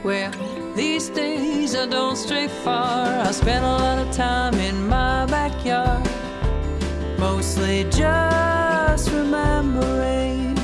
where 0.02 0.32
these 0.74 1.08
days 1.10 1.76
I 1.76 1.86
don't 1.86 2.16
stray 2.16 2.48
far. 2.48 3.06
I 3.06 3.30
spend 3.30 3.64
a 3.64 3.68
lot 3.68 3.98
of 3.98 4.10
time 4.12 4.54
in 4.54 4.88
my 4.88 5.26
backyard, 5.26 6.04
mostly 7.22 7.84
just 7.84 9.08
remembering, 9.12 10.56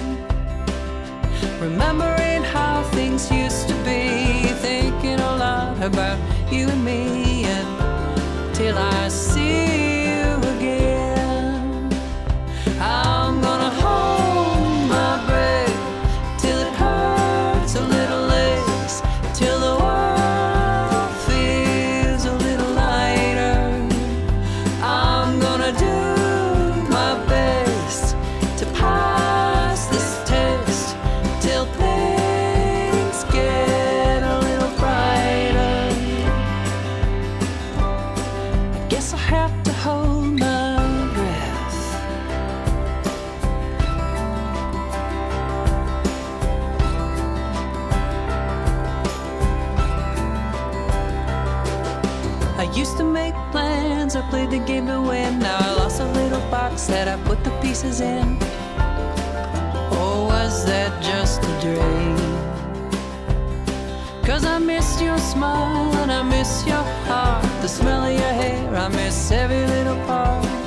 remembering 1.61 2.43
how 2.43 2.83
things 2.95 3.31
used 3.31 3.69
to 3.69 3.75
be, 3.85 4.43
thinking 4.67 5.21
a 5.21 5.37
lot 5.37 5.81
about 5.81 6.19
you 6.53 6.69
and 6.69 6.85
me. 6.85 7.45
Until 7.45 8.77
I 8.77 9.07
see 9.07 9.88
Cause 64.29 64.45
I 64.45 64.59
miss 64.59 65.01
your 65.01 65.17
smile 65.17 65.91
and 66.03 66.13
I 66.13 66.23
miss 66.23 66.63
your 66.67 66.85
heart, 67.09 67.43
the 67.63 67.67
smell 67.67 68.05
of 68.05 68.13
your 68.13 68.21
hair, 68.21 68.77
I 68.77 68.89
miss 68.89 69.31
every 69.31 69.67
little 69.67 69.97
part. 70.05 70.58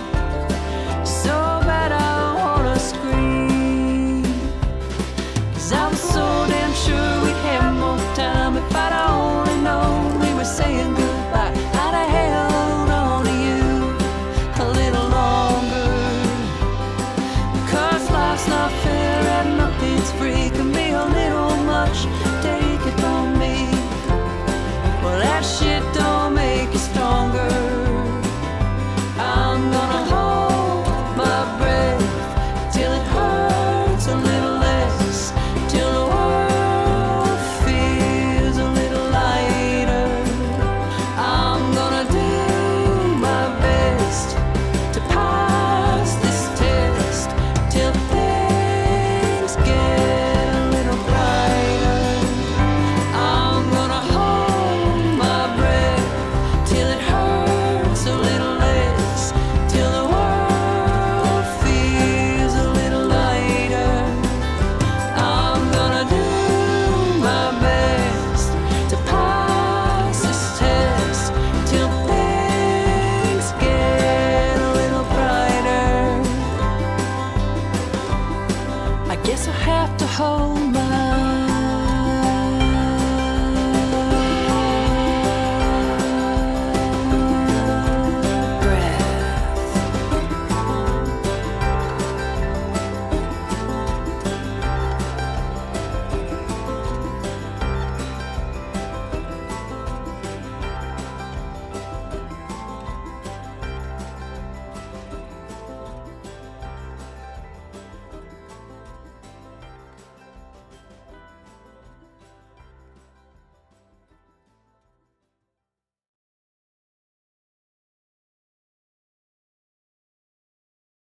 Guess 79.23 79.47
I 79.47 79.51
have 79.51 79.97
to 79.97 80.07
hold 80.07 80.73
my 80.73 81.30